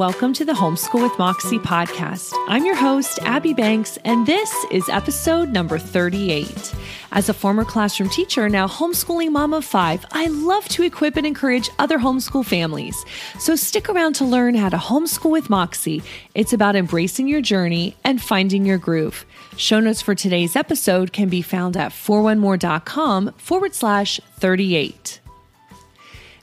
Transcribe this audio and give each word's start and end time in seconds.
Welcome 0.00 0.32
to 0.32 0.46
the 0.46 0.54
Homeschool 0.54 1.02
with 1.02 1.18
Moxie 1.18 1.58
podcast. 1.58 2.32
I'm 2.48 2.64
your 2.64 2.74
host, 2.74 3.18
Abby 3.20 3.52
Banks, 3.52 3.98
and 4.06 4.26
this 4.26 4.50
is 4.70 4.88
episode 4.88 5.50
number 5.50 5.78
38. 5.78 6.74
As 7.12 7.28
a 7.28 7.34
former 7.34 7.66
classroom 7.66 8.08
teacher, 8.08 8.48
now 8.48 8.66
homeschooling 8.66 9.30
mom 9.30 9.52
of 9.52 9.62
five, 9.62 10.06
I 10.12 10.28
love 10.28 10.66
to 10.70 10.84
equip 10.84 11.18
and 11.18 11.26
encourage 11.26 11.68
other 11.78 11.98
homeschool 11.98 12.46
families. 12.46 13.04
So 13.38 13.54
stick 13.56 13.90
around 13.90 14.14
to 14.14 14.24
learn 14.24 14.54
how 14.54 14.70
to 14.70 14.78
homeschool 14.78 15.32
with 15.32 15.50
Moxie. 15.50 16.02
It's 16.34 16.54
about 16.54 16.76
embracing 16.76 17.28
your 17.28 17.42
journey 17.42 17.94
and 18.02 18.22
finding 18.22 18.64
your 18.64 18.78
groove. 18.78 19.26
Show 19.58 19.80
notes 19.80 20.00
for 20.00 20.14
today's 20.14 20.56
episode 20.56 21.12
can 21.12 21.28
be 21.28 21.42
found 21.42 21.76
at 21.76 21.92
41more.com 21.92 23.32
forward 23.32 23.74
slash 23.74 24.18
38. 24.38 25.20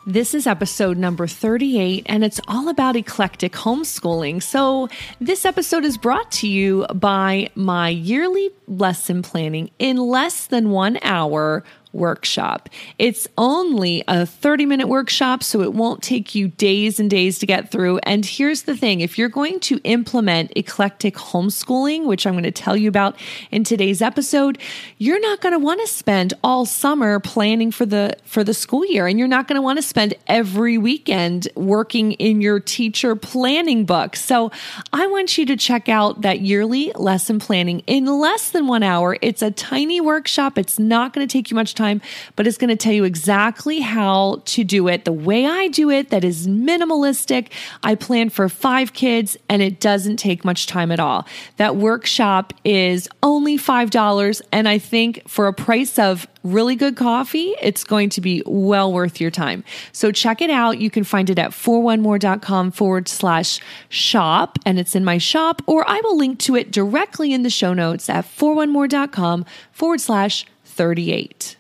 This 0.09 0.33
is 0.33 0.47
episode 0.47 0.97
number 0.97 1.27
38, 1.27 2.03
and 2.05 2.23
it's 2.23 2.39
all 2.47 2.69
about 2.69 2.95
eclectic 2.95 3.51
homeschooling. 3.51 4.41
So, 4.41 4.87
this 5.19 5.43
episode 5.43 5.83
is 5.83 5.97
brought 5.97 6.31
to 6.31 6.47
you 6.47 6.85
by 6.95 7.49
my 7.55 7.89
yearly 7.89 8.51
lesson 8.69 9.21
planning 9.21 9.69
in 9.79 9.97
less 9.97 10.47
than 10.47 10.69
one 10.69 10.97
hour 11.01 11.65
workshop. 11.97 12.69
It's 12.97 13.27
only 13.37 14.03
a 14.07 14.25
30 14.25 14.65
minute 14.65 14.87
workshop, 14.87 15.43
so 15.43 15.61
it 15.61 15.73
won't 15.73 16.01
take 16.03 16.35
you 16.35 16.49
days 16.49 16.99
and 16.99 17.09
days 17.09 17.39
to 17.39 17.45
get 17.45 17.71
through. 17.71 17.97
And 17.99 18.25
here's 18.25 18.63
the 18.63 18.77
thing 18.77 19.01
if 19.01 19.17
you're 19.17 19.29
going 19.29 19.59
to 19.61 19.79
implement 19.83 20.53
eclectic 20.55 21.15
homeschooling, 21.15 22.05
which 22.05 22.25
I'm 22.25 22.33
going 22.33 22.43
to 22.43 22.51
tell 22.51 22.77
you 22.77 22.89
about 22.89 23.17
in 23.51 23.63
today's 23.63 24.01
episode, 24.01 24.59
you're 24.97 25.19
not 25.19 25.41
going 25.41 25.53
to 25.53 25.59
want 25.59 25.81
to 25.81 25.87
spend 25.87 26.33
all 26.43 26.65
summer 26.65 27.19
planning 27.19 27.71
for 27.71 27.85
the 27.85 28.15
for 28.23 28.43
the 28.43 28.53
school 28.53 28.85
year 28.85 29.07
and 29.07 29.17
you're 29.17 29.27
not 29.27 29.47
going 29.47 29.55
to 29.55 29.61
want 29.61 29.77
to 29.77 29.83
spend 29.83 30.13
every 30.27 30.77
weekend 30.77 31.47
working 31.55 32.11
in 32.13 32.41
your 32.41 32.59
teacher 32.59 33.15
planning 33.15 33.85
book. 33.85 34.15
So, 34.15 34.51
I 34.93 35.07
want 35.07 35.37
you 35.37 35.45
to 35.47 35.55
check 35.55 35.89
out 35.89 36.21
that 36.21 36.41
yearly 36.41 36.91
lesson 36.95 37.39
planning 37.39 37.79
in 37.87 38.05
less 38.05 38.51
than 38.51 38.67
1 38.67 38.83
hour. 38.83 39.17
It's 39.21 39.41
a 39.41 39.51
tiny 39.51 40.01
workshop. 40.01 40.57
It's 40.57 40.77
not 40.77 41.13
going 41.13 41.27
to 41.27 41.31
take 41.31 41.49
you 41.49 41.55
much 41.55 41.73
time, 41.73 41.86
but 42.35 42.47
it's 42.47 42.57
going 42.57 42.69
to 42.69 42.75
tell 42.75 42.93
you 42.93 43.03
exactly 43.03 43.79
how 43.79 44.41
to 44.45 44.63
do 44.63 44.87
it 44.87 45.05
the 45.05 45.13
way 45.13 45.45
I 45.45 45.67
do 45.69 45.89
it, 45.89 46.09
that 46.09 46.23
is 46.23 46.47
minimalistic. 46.47 47.47
I 47.83 47.95
plan 47.95 48.29
for 48.29 48.49
five 48.49 48.93
kids 48.93 49.37
and 49.49 49.61
it 49.61 49.79
doesn't 49.79 50.17
take 50.17 50.45
much 50.45 50.67
time 50.67 50.91
at 50.91 50.99
all. 50.99 51.25
That 51.57 51.75
workshop 51.75 52.53
is 52.63 53.07
only 53.23 53.57
$5. 53.57 54.41
And 54.51 54.67
I 54.67 54.77
think 54.77 55.27
for 55.27 55.47
a 55.47 55.53
price 55.53 55.97
of 55.99 56.27
really 56.43 56.75
good 56.75 56.95
coffee, 56.95 57.53
it's 57.61 57.83
going 57.83 58.09
to 58.09 58.21
be 58.21 58.41
well 58.45 58.91
worth 58.91 59.19
your 59.19 59.31
time. 59.31 59.63
So 59.91 60.11
check 60.11 60.41
it 60.41 60.49
out. 60.49 60.79
You 60.79 60.89
can 60.89 61.03
find 61.03 61.29
it 61.29 61.39
at 61.39 61.51
41more.com 61.51 62.71
forward 62.71 63.07
slash 63.07 63.59
shop, 63.89 64.57
and 64.65 64.79
it's 64.79 64.95
in 64.95 65.03
my 65.03 65.17
shop, 65.17 65.61
or 65.65 65.87
I 65.89 65.99
will 66.01 66.17
link 66.17 66.39
to 66.39 66.55
it 66.55 66.71
directly 66.71 67.33
in 67.33 67.43
the 67.43 67.49
show 67.49 67.73
notes 67.73 68.09
at 68.09 68.25
41more.com 68.25 69.45
forward 69.71 70.01
slash 70.01 70.45
38. 70.63 71.56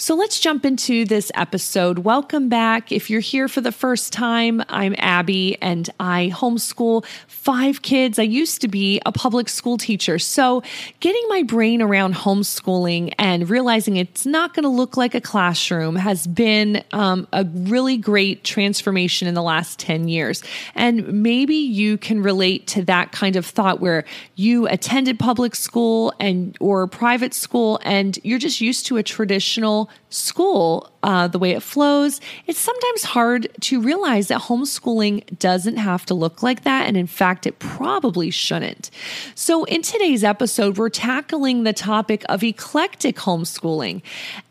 So 0.00 0.14
let's 0.14 0.40
jump 0.40 0.64
into 0.64 1.04
this 1.04 1.30
episode. 1.34 1.98
Welcome 1.98 2.48
back. 2.48 2.90
If 2.90 3.10
you're 3.10 3.20
here 3.20 3.48
for 3.48 3.60
the 3.60 3.70
first 3.70 4.14
time, 4.14 4.62
I'm 4.70 4.94
Abby 4.96 5.58
and 5.60 5.90
I 6.00 6.32
homeschool 6.34 7.04
five 7.26 7.82
kids. 7.82 8.18
I 8.18 8.22
used 8.22 8.62
to 8.62 8.68
be 8.68 9.02
a 9.04 9.12
public 9.12 9.50
school 9.50 9.76
teacher. 9.76 10.18
So 10.18 10.62
getting 11.00 11.22
my 11.28 11.42
brain 11.42 11.82
around 11.82 12.14
homeschooling 12.14 13.12
and 13.18 13.50
realizing 13.50 13.96
it's 13.96 14.24
not 14.24 14.54
going 14.54 14.62
to 14.62 14.70
look 14.70 14.96
like 14.96 15.14
a 15.14 15.20
classroom 15.20 15.96
has 15.96 16.26
been 16.26 16.82
um, 16.92 17.28
a 17.34 17.44
really 17.44 17.98
great 17.98 18.42
transformation 18.42 19.28
in 19.28 19.34
the 19.34 19.42
last 19.42 19.78
10 19.80 20.08
years. 20.08 20.42
And 20.74 21.22
maybe 21.22 21.56
you 21.56 21.98
can 21.98 22.22
relate 22.22 22.66
to 22.68 22.82
that 22.86 23.12
kind 23.12 23.36
of 23.36 23.44
thought 23.44 23.80
where 23.80 24.06
you 24.36 24.66
attended 24.66 25.18
public 25.18 25.54
school 25.54 26.14
and 26.18 26.56
or 26.58 26.86
private 26.86 27.34
school 27.34 27.78
and 27.82 28.18
you're 28.22 28.38
just 28.38 28.62
used 28.62 28.86
to 28.86 28.96
a 28.96 29.02
traditional 29.02 29.89
school, 30.08 30.92
uh, 31.02 31.28
the 31.28 31.38
way 31.38 31.52
it 31.52 31.62
flows, 31.62 32.20
it's 32.46 32.58
sometimes 32.58 33.04
hard 33.04 33.48
to 33.60 33.80
realize 33.80 34.28
that 34.28 34.42
homeschooling 34.42 35.38
doesn't 35.38 35.76
have 35.76 36.04
to 36.06 36.14
look 36.14 36.42
like 36.42 36.64
that. 36.64 36.86
And 36.86 36.96
in 36.96 37.06
fact, 37.06 37.46
it 37.46 37.58
probably 37.58 38.30
shouldn't. 38.30 38.90
So, 39.34 39.64
in 39.64 39.82
today's 39.82 40.22
episode, 40.24 40.76
we're 40.76 40.90
tackling 40.90 41.64
the 41.64 41.72
topic 41.72 42.24
of 42.28 42.42
eclectic 42.42 43.16
homeschooling. 43.16 44.02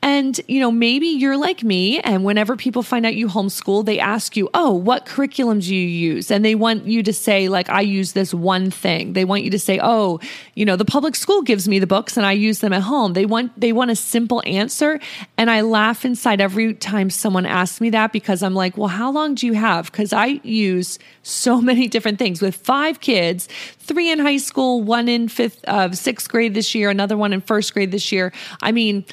And, 0.01 0.39
you 0.47 0.59
know, 0.59 0.71
maybe 0.71 1.07
you're 1.07 1.37
like 1.37 1.63
me, 1.63 1.99
and 1.99 2.23
whenever 2.23 2.55
people 2.55 2.83
find 2.83 3.05
out 3.05 3.15
you 3.15 3.27
homeschool, 3.27 3.85
they 3.85 3.99
ask 3.99 4.35
you, 4.35 4.49
Oh, 4.53 4.73
what 4.73 5.05
curriculum 5.05 5.59
do 5.59 5.75
you 5.75 5.87
use? 5.87 6.31
And 6.31 6.43
they 6.43 6.55
want 6.55 6.85
you 6.85 7.03
to 7.03 7.13
say, 7.13 7.49
like, 7.49 7.69
I 7.69 7.81
use 7.81 8.13
this 8.13 8.33
one 8.33 8.71
thing. 8.71 9.13
They 9.13 9.25
want 9.25 9.43
you 9.43 9.51
to 9.51 9.59
say, 9.59 9.79
Oh, 9.81 10.19
you 10.55 10.65
know, 10.65 10.75
the 10.75 10.85
public 10.85 11.15
school 11.15 11.41
gives 11.41 11.67
me 11.67 11.79
the 11.79 11.87
books 11.87 12.17
and 12.17 12.25
I 12.25 12.31
use 12.31 12.59
them 12.59 12.73
at 12.73 12.81
home. 12.81 13.13
They 13.13 13.25
want, 13.25 13.59
they 13.59 13.71
want 13.71 13.91
a 13.91 13.95
simple 13.95 14.41
answer. 14.45 14.99
And 15.37 15.51
I 15.51 15.61
laugh 15.61 16.05
inside 16.05 16.38
every 16.41 16.73
time 16.73 17.09
someone 17.09 17.45
asks 17.45 17.81
me 17.81 17.89
that 17.91 18.11
because 18.11 18.43
I'm 18.43 18.53
like, 18.53 18.77
well, 18.77 18.87
how 18.87 19.11
long 19.11 19.35
do 19.35 19.45
you 19.45 19.53
have? 19.53 19.91
Because 19.91 20.13
I 20.13 20.39
use 20.43 20.99
so 21.23 21.61
many 21.69 21.87
different 21.87 22.19
things 22.19 22.41
with 22.41 22.55
five 22.55 22.99
kids, 22.99 23.47
three 23.79 24.11
in 24.11 24.19
high 24.19 24.37
school, 24.37 24.81
one 24.81 25.07
in 25.07 25.27
fifth, 25.27 25.63
uh, 25.67 25.91
sixth 25.91 26.29
grade 26.29 26.53
this 26.53 26.73
year, 26.75 26.89
another 26.89 27.17
one 27.17 27.33
in 27.33 27.41
first 27.41 27.73
grade 27.73 27.91
this 27.91 28.11
year. 28.11 28.31
I 28.61 28.71
mean, 28.71 29.05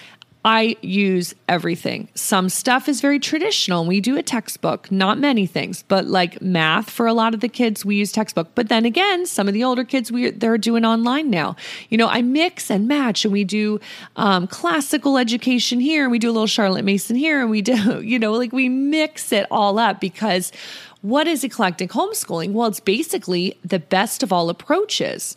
I 0.46 0.76
use 0.80 1.34
everything. 1.48 2.08
Some 2.14 2.48
stuff 2.50 2.88
is 2.88 3.00
very 3.00 3.18
traditional. 3.18 3.84
We 3.84 4.00
do 4.00 4.16
a 4.16 4.22
textbook, 4.22 4.92
not 4.92 5.18
many 5.18 5.44
things, 5.44 5.82
but 5.82 6.06
like 6.06 6.40
math 6.40 6.88
for 6.88 7.08
a 7.08 7.12
lot 7.12 7.34
of 7.34 7.40
the 7.40 7.48
kids, 7.48 7.84
we 7.84 7.96
use 7.96 8.12
textbook. 8.12 8.50
But 8.54 8.68
then 8.68 8.84
again, 8.84 9.26
some 9.26 9.48
of 9.48 9.54
the 9.54 9.64
older 9.64 9.82
kids, 9.82 10.12
we 10.12 10.30
they're 10.30 10.56
doing 10.56 10.84
online 10.84 11.30
now. 11.30 11.56
You 11.88 11.98
know, 11.98 12.06
I 12.06 12.22
mix 12.22 12.70
and 12.70 12.86
match, 12.86 13.24
and 13.24 13.32
we 13.32 13.42
do 13.42 13.80
um, 14.14 14.46
classical 14.46 15.18
education 15.18 15.80
here, 15.80 16.04
and 16.04 16.12
we 16.12 16.20
do 16.20 16.30
a 16.30 16.34
little 16.34 16.46
Charlotte 16.46 16.84
Mason 16.84 17.16
here, 17.16 17.40
and 17.40 17.50
we 17.50 17.60
do, 17.60 18.00
you 18.04 18.20
know, 18.20 18.32
like 18.34 18.52
we 18.52 18.68
mix 18.68 19.32
it 19.32 19.48
all 19.50 19.80
up 19.80 20.00
because 20.00 20.52
what 21.02 21.26
is 21.26 21.44
eclectic 21.44 21.90
homeschooling? 21.90 22.52
Well, 22.52 22.68
it's 22.68 22.80
basically 22.80 23.58
the 23.64 23.78
best 23.78 24.22
of 24.22 24.32
all 24.32 24.48
approaches 24.48 25.36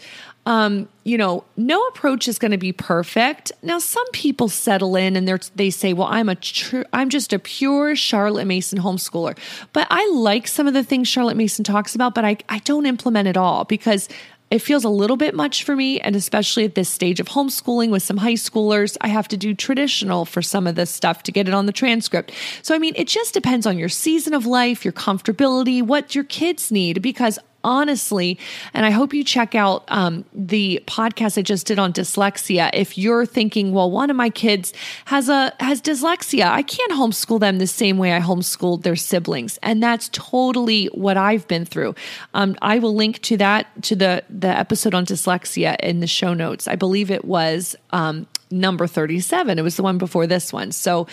um, 0.50 0.90
you 1.04 1.16
know, 1.16 1.44
no 1.58 1.80
approach 1.88 2.28
is 2.28 2.40
going 2.40 2.52
to 2.52 2.58
be 2.58 2.72
perfect. 2.72 3.52
Now, 3.62 3.78
some 3.78 4.10
people 4.14 4.50
settle 4.50 4.96
in 4.96 5.16
and 5.16 5.28
they're, 5.28 5.40
they 5.56 5.70
say, 5.70 5.94
"Well, 5.94 6.08
I'm 6.08 6.28
a 6.28 6.36
tr- 6.36 6.82
I'm 6.92 7.10
just 7.10 7.34
a 7.34 7.40
pure 7.40 7.96
Charlotte 7.96 8.46
Mason 8.46 8.80
homeschooler." 8.80 9.38
But 9.74 9.88
I 9.92 10.10
like 10.14 10.48
some 10.48 10.68
of 10.68 10.74
the 10.74 10.84
things 10.84 11.08
Charlotte 11.08 11.38
Mason 11.38 11.64
talks 11.64 11.94
about, 11.94 12.16
but 12.16 12.26
I 12.26 12.38
I 12.50 12.60
don't 12.60 12.88
implement 12.88 13.28
it 13.28 13.38
all 13.38 13.64
because 13.66 14.10
it 14.52 14.60
feels 14.60 14.84
a 14.84 14.90
little 14.90 15.18
bit 15.18 15.36
much 15.36 15.64
for 15.64 15.76
me. 15.76 16.00
And 16.00 16.16
especially 16.16 16.66
at 16.66 16.76
this 16.76 16.90
stage 16.90 17.20
of 17.20 17.28
homeschooling 17.28 17.92
with 17.92 18.04
some 18.04 18.18
high 18.18 18.34
schoolers, 18.34 18.98
I 19.02 19.08
have 19.08 19.28
to 19.30 19.38
do 19.38 19.54
traditional 19.54 20.26
for 20.26 20.42
some 20.42 20.66
of 20.66 20.76
this 20.76 20.90
stuff 20.90 21.24
to 21.24 21.32
get 21.32 21.48
it 21.48 21.54
on 21.54 21.66
the 21.66 21.72
transcript. 21.72 22.32
So, 22.62 22.74
I 22.74 22.80
mean, 22.80 22.94
it 22.96 23.08
just 23.08 23.34
depends 23.34 23.66
on 23.66 23.78
your 23.78 23.90
season 23.90 24.34
of 24.34 24.46
life, 24.46 24.84
your 24.84 24.94
comfortability, 24.94 25.84
what 25.84 26.16
your 26.16 26.24
kids 26.24 26.72
need, 26.72 27.02
because 27.02 27.38
honestly, 27.64 28.38
and 28.74 28.86
I 28.86 28.92
hope 28.92 29.14
you 29.14 29.24
check 29.24 29.56
out 29.56 29.84
um, 29.88 30.26
the 30.34 30.82
podcast 30.88 31.38
I 31.38 31.42
just 31.42 31.68
did 31.68 31.80
on 31.80 31.94
dyslexia. 31.94 32.70
If 32.74 32.98
you're 32.98 33.26
thinking, 33.26 33.72
well, 33.72 33.90
one 33.92 34.10
of 34.10 34.16
my 34.16 34.30
kids 34.30 34.74
has 35.06 35.30
a 35.30 35.54
has 35.60 35.82
dyslexia, 35.82 36.46
I 36.46 36.64
can't 36.64 36.92
homeschool 36.94 37.40
them 37.40 37.58
the 37.58 37.68
same 37.68 37.98
way 37.98 38.14
I 38.14 38.20
homeschooled 38.20 38.84
their 38.84 38.96
siblings, 38.96 39.60
and 39.62 39.82
that's 39.82 40.10
totally 40.10 40.88
what 40.88 41.18
I've 41.18 41.48
been 41.48 41.66
through. 41.66 41.96
Um, 42.34 42.56
I 42.62 42.80
will 42.80 42.96
link 42.96 43.22
to 43.24 43.38
that 43.38 43.68
to 43.84 43.96
the 43.96 44.24
the 44.30 44.48
episode 44.48 44.94
on 44.94 45.06
dyslexia 45.06 45.76
in 45.82 46.00
the 46.00 46.08
show 46.08 46.34
notes. 46.34 46.68
I 46.68 46.76
believe 46.76 47.12
it 47.12 47.26
was. 47.26 47.76
Um, 47.92 48.28
number 48.52 48.88
37. 48.88 49.60
It 49.60 49.62
was 49.62 49.76
the 49.76 49.84
one 49.84 49.98
before 49.98 50.28
this 50.28 50.52
one. 50.52 50.72
So 50.72 51.08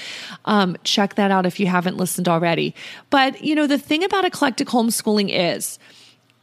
um, 0.44 0.76
check 0.84 1.16
that 1.16 1.30
out 1.30 1.46
if 1.46 1.60
you 1.60 1.66
haven't 1.66 1.96
listened 1.96 2.28
already. 2.28 2.74
But, 3.10 3.42
you 3.44 3.54
know, 3.54 3.66
the 3.66 3.78
thing 3.78 4.04
about 4.04 4.24
eclectic 4.24 4.68
homeschooling 4.68 5.28
is 5.30 5.78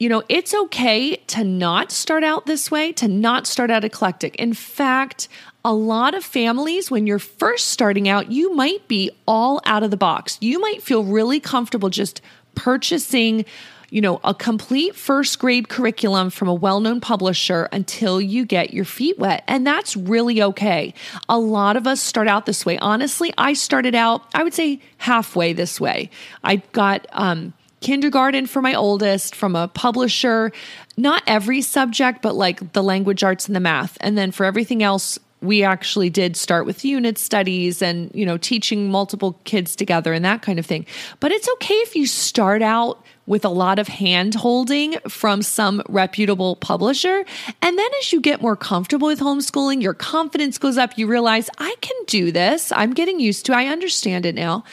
you 0.03 0.09
know, 0.09 0.21
it's 0.27 0.53
okay 0.53 1.15
to 1.27 1.45
not 1.45 1.89
start 1.89 2.25
out 2.25 2.45
this 2.45 2.69
way, 2.69 2.91
to 2.91 3.07
not 3.07 3.47
start 3.47 3.71
out 3.71 3.85
eclectic. 3.85 4.35
In 4.35 4.53
fact, 4.53 5.29
a 5.63 5.73
lot 5.73 6.13
of 6.13 6.25
families, 6.25 6.91
when 6.91 7.07
you're 7.07 7.19
first 7.19 7.69
starting 7.69 8.09
out, 8.09 8.29
you 8.29 8.53
might 8.53 8.85
be 8.89 9.11
all 9.25 9.61
out 9.65 9.81
of 9.81 9.91
the 9.91 9.97
box. 9.97 10.37
You 10.41 10.59
might 10.59 10.83
feel 10.83 11.05
really 11.05 11.39
comfortable 11.39 11.89
just 11.89 12.19
purchasing 12.53 13.45
you 13.91 14.01
know, 14.01 14.19
a 14.23 14.33
complete 14.33 14.95
first 14.95 15.37
grade 15.39 15.69
curriculum 15.69 16.31
from 16.31 16.49
a 16.49 16.53
well 16.53 16.81
known 16.81 16.99
publisher 16.99 17.69
until 17.71 18.19
you 18.19 18.43
get 18.43 18.73
your 18.73 18.85
feet 18.85 19.17
wet. 19.19 19.43
And 19.47 19.65
that's 19.65 19.95
really 19.95 20.41
okay. 20.41 20.95
A 21.29 21.37
lot 21.37 21.77
of 21.77 21.85
us 21.87 22.01
start 22.01 22.27
out 22.27 22.45
this 22.47 22.65
way. 22.65 22.77
Honestly, 22.79 23.31
I 23.37 23.53
started 23.53 23.93
out, 23.95 24.23
I 24.33 24.43
would 24.43 24.55
say, 24.55 24.81
halfway 24.97 25.53
this 25.53 25.79
way. 25.79 26.09
I 26.43 26.57
got, 26.73 27.05
um, 27.13 27.53
kindergarten 27.83 28.47
for 28.47 28.61
my 28.61 28.73
oldest 28.73 29.35
from 29.35 29.55
a 29.55 29.67
publisher, 29.67 30.51
not 30.97 31.21
every 31.27 31.61
subject, 31.61 32.21
but 32.21 32.33
like 32.33 32.73
the 32.73 32.81
language 32.81 33.23
arts 33.23 33.45
and 33.45 33.55
the 33.55 33.59
math. 33.59 33.97
And 34.01 34.17
then 34.17 34.31
for 34.31 34.45
everything 34.45 34.81
else, 34.81 35.19
we 35.41 35.61
actually 35.61 36.09
did 36.09 36.37
start 36.37 36.65
with 36.65 36.85
unit 36.85 37.17
studies 37.17 37.81
and 37.81 38.09
you 38.15 38.25
know 38.25 38.37
teaching 38.37 38.89
multiple 38.89 39.37
kids 39.43 39.75
together 39.75 40.13
and 40.13 40.23
that 40.23 40.41
kind 40.41 40.57
of 40.57 40.65
thing 40.65 40.85
but 41.19 41.33
it's 41.33 41.49
okay 41.55 41.73
if 41.73 41.97
you 41.97 42.07
start 42.07 42.61
out 42.61 43.03
with 43.25 43.45
a 43.45 43.49
lot 43.49 43.79
of 43.79 43.87
hand 43.87 44.35
holding 44.35 44.99
from 45.07 45.41
some 45.41 45.81
reputable 45.87 46.55
publisher. 46.57 47.25
And 47.61 47.77
then 47.77 47.89
as 47.99 48.11
you 48.11 48.19
get 48.19 48.41
more 48.41 48.55
comfortable 48.55 49.07
with 49.07 49.19
homeschooling 49.19 49.81
your 49.81 49.93
confidence 49.93 50.57
goes 50.57 50.77
up. 50.77 50.97
You 50.97 51.07
realize 51.07 51.49
i 51.57 51.75
can 51.81 51.95
do 52.07 52.31
this. 52.31 52.71
I'm 52.71 52.93
getting 52.93 53.19
used 53.19 53.45
to 53.45 53.53
i 53.53 53.65
understand 53.67 54.25
it 54.25 54.35
now. 54.35 54.63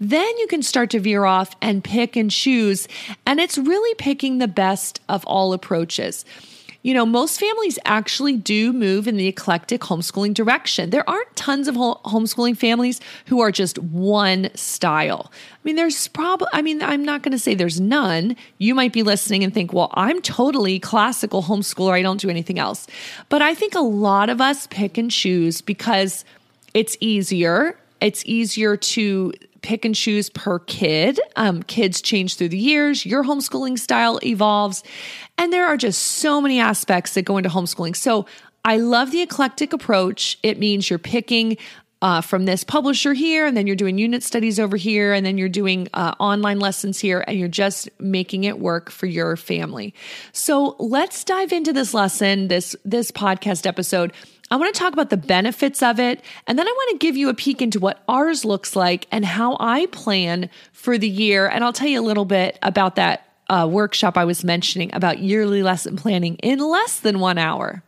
Then 0.00 0.38
you 0.38 0.46
can 0.46 0.62
start 0.62 0.90
to 0.90 1.00
veer 1.00 1.24
off 1.24 1.54
and 1.60 1.84
pick 1.84 2.16
and 2.16 2.30
choose. 2.30 2.88
And 3.26 3.38
it's 3.38 3.58
really 3.58 3.94
picking 3.94 4.38
the 4.38 4.48
best 4.48 5.00
of 5.08 5.24
all 5.26 5.52
approaches 5.52 6.24
you 6.82 6.94
know, 6.94 7.04
most 7.04 7.38
families 7.38 7.78
actually 7.84 8.36
do 8.36 8.72
move 8.72 9.06
in 9.06 9.16
the 9.16 9.26
eclectic 9.26 9.82
homeschooling 9.82 10.32
direction. 10.32 10.90
There 10.90 11.08
aren't 11.08 11.36
tons 11.36 11.68
of 11.68 11.74
homeschooling 11.74 12.56
families 12.56 13.00
who 13.26 13.40
are 13.40 13.52
just 13.52 13.78
one 13.78 14.50
style. 14.54 15.30
I 15.32 15.58
mean, 15.62 15.76
there's 15.76 16.08
probably, 16.08 16.48
I 16.52 16.62
mean, 16.62 16.82
I'm 16.82 17.04
not 17.04 17.22
going 17.22 17.32
to 17.32 17.38
say 17.38 17.54
there's 17.54 17.80
none. 17.80 18.34
You 18.56 18.74
might 18.74 18.94
be 18.94 19.02
listening 19.02 19.44
and 19.44 19.52
think, 19.52 19.74
well, 19.74 19.90
I'm 19.92 20.22
totally 20.22 20.78
classical 20.78 21.42
homeschooler. 21.42 21.92
I 21.92 22.02
don't 22.02 22.20
do 22.20 22.30
anything 22.30 22.58
else. 22.58 22.86
But 23.28 23.42
I 23.42 23.54
think 23.54 23.74
a 23.74 23.80
lot 23.80 24.30
of 24.30 24.40
us 24.40 24.66
pick 24.68 24.96
and 24.96 25.10
choose 25.10 25.60
because 25.60 26.24
it's 26.72 26.96
easier. 27.00 27.76
It's 28.00 28.24
easier 28.24 28.78
to 28.78 29.34
pick 29.62 29.84
and 29.84 29.94
choose 29.94 30.30
per 30.30 30.58
kid. 30.60 31.20
Um, 31.36 31.62
kids 31.62 32.00
change 32.00 32.36
through 32.36 32.50
the 32.50 32.58
years, 32.58 33.04
your 33.04 33.24
homeschooling 33.24 33.78
style 33.78 34.18
evolves, 34.24 34.82
and 35.38 35.52
there 35.52 35.66
are 35.66 35.76
just 35.76 36.00
so 36.02 36.40
many 36.40 36.60
aspects 36.60 37.14
that 37.14 37.22
go 37.22 37.36
into 37.36 37.50
homeschooling. 37.50 37.96
So 37.96 38.26
I 38.64 38.76
love 38.76 39.10
the 39.10 39.22
eclectic 39.22 39.72
approach. 39.72 40.38
It 40.42 40.58
means 40.58 40.90
you're 40.90 40.98
picking 40.98 41.56
uh, 42.02 42.20
from 42.22 42.46
this 42.46 42.64
publisher 42.64 43.12
here, 43.12 43.46
and 43.46 43.56
then 43.56 43.66
you're 43.66 43.76
doing 43.76 43.98
unit 43.98 44.22
studies 44.22 44.58
over 44.58 44.76
here, 44.76 45.12
and 45.12 45.24
then 45.24 45.36
you're 45.36 45.50
doing 45.50 45.88
uh, 45.92 46.14
online 46.18 46.58
lessons 46.58 46.98
here, 46.98 47.22
and 47.26 47.38
you're 47.38 47.48
just 47.48 47.90
making 47.98 48.44
it 48.44 48.58
work 48.58 48.90
for 48.90 49.06
your 49.06 49.36
family. 49.36 49.94
So 50.32 50.76
let's 50.78 51.24
dive 51.24 51.52
into 51.52 51.72
this 51.72 51.92
lesson, 51.92 52.48
this 52.48 52.74
this 52.84 53.10
podcast 53.10 53.66
episode. 53.66 54.12
I 54.50 54.56
want 54.56 54.74
to 54.74 54.78
talk 54.78 54.92
about 54.92 55.10
the 55.10 55.16
benefits 55.16 55.82
of 55.82 56.00
it. 56.00 56.22
And 56.46 56.58
then 56.58 56.66
I 56.66 56.70
want 56.70 56.90
to 57.00 57.06
give 57.06 57.16
you 57.16 57.28
a 57.28 57.34
peek 57.34 57.62
into 57.62 57.78
what 57.78 58.02
ours 58.08 58.44
looks 58.44 58.74
like 58.74 59.06
and 59.12 59.24
how 59.24 59.56
I 59.60 59.86
plan 59.86 60.50
for 60.72 60.98
the 60.98 61.08
year. 61.08 61.46
And 61.46 61.62
I'll 61.62 61.72
tell 61.72 61.88
you 61.88 62.00
a 62.00 62.02
little 62.02 62.24
bit 62.24 62.58
about 62.62 62.96
that 62.96 63.28
uh, 63.48 63.68
workshop 63.70 64.16
I 64.16 64.24
was 64.24 64.42
mentioning 64.42 64.90
about 64.92 65.20
yearly 65.20 65.62
lesson 65.62 65.96
planning 65.96 66.36
in 66.36 66.58
less 66.58 66.98
than 67.00 67.20
one 67.20 67.38
hour. 67.38 67.82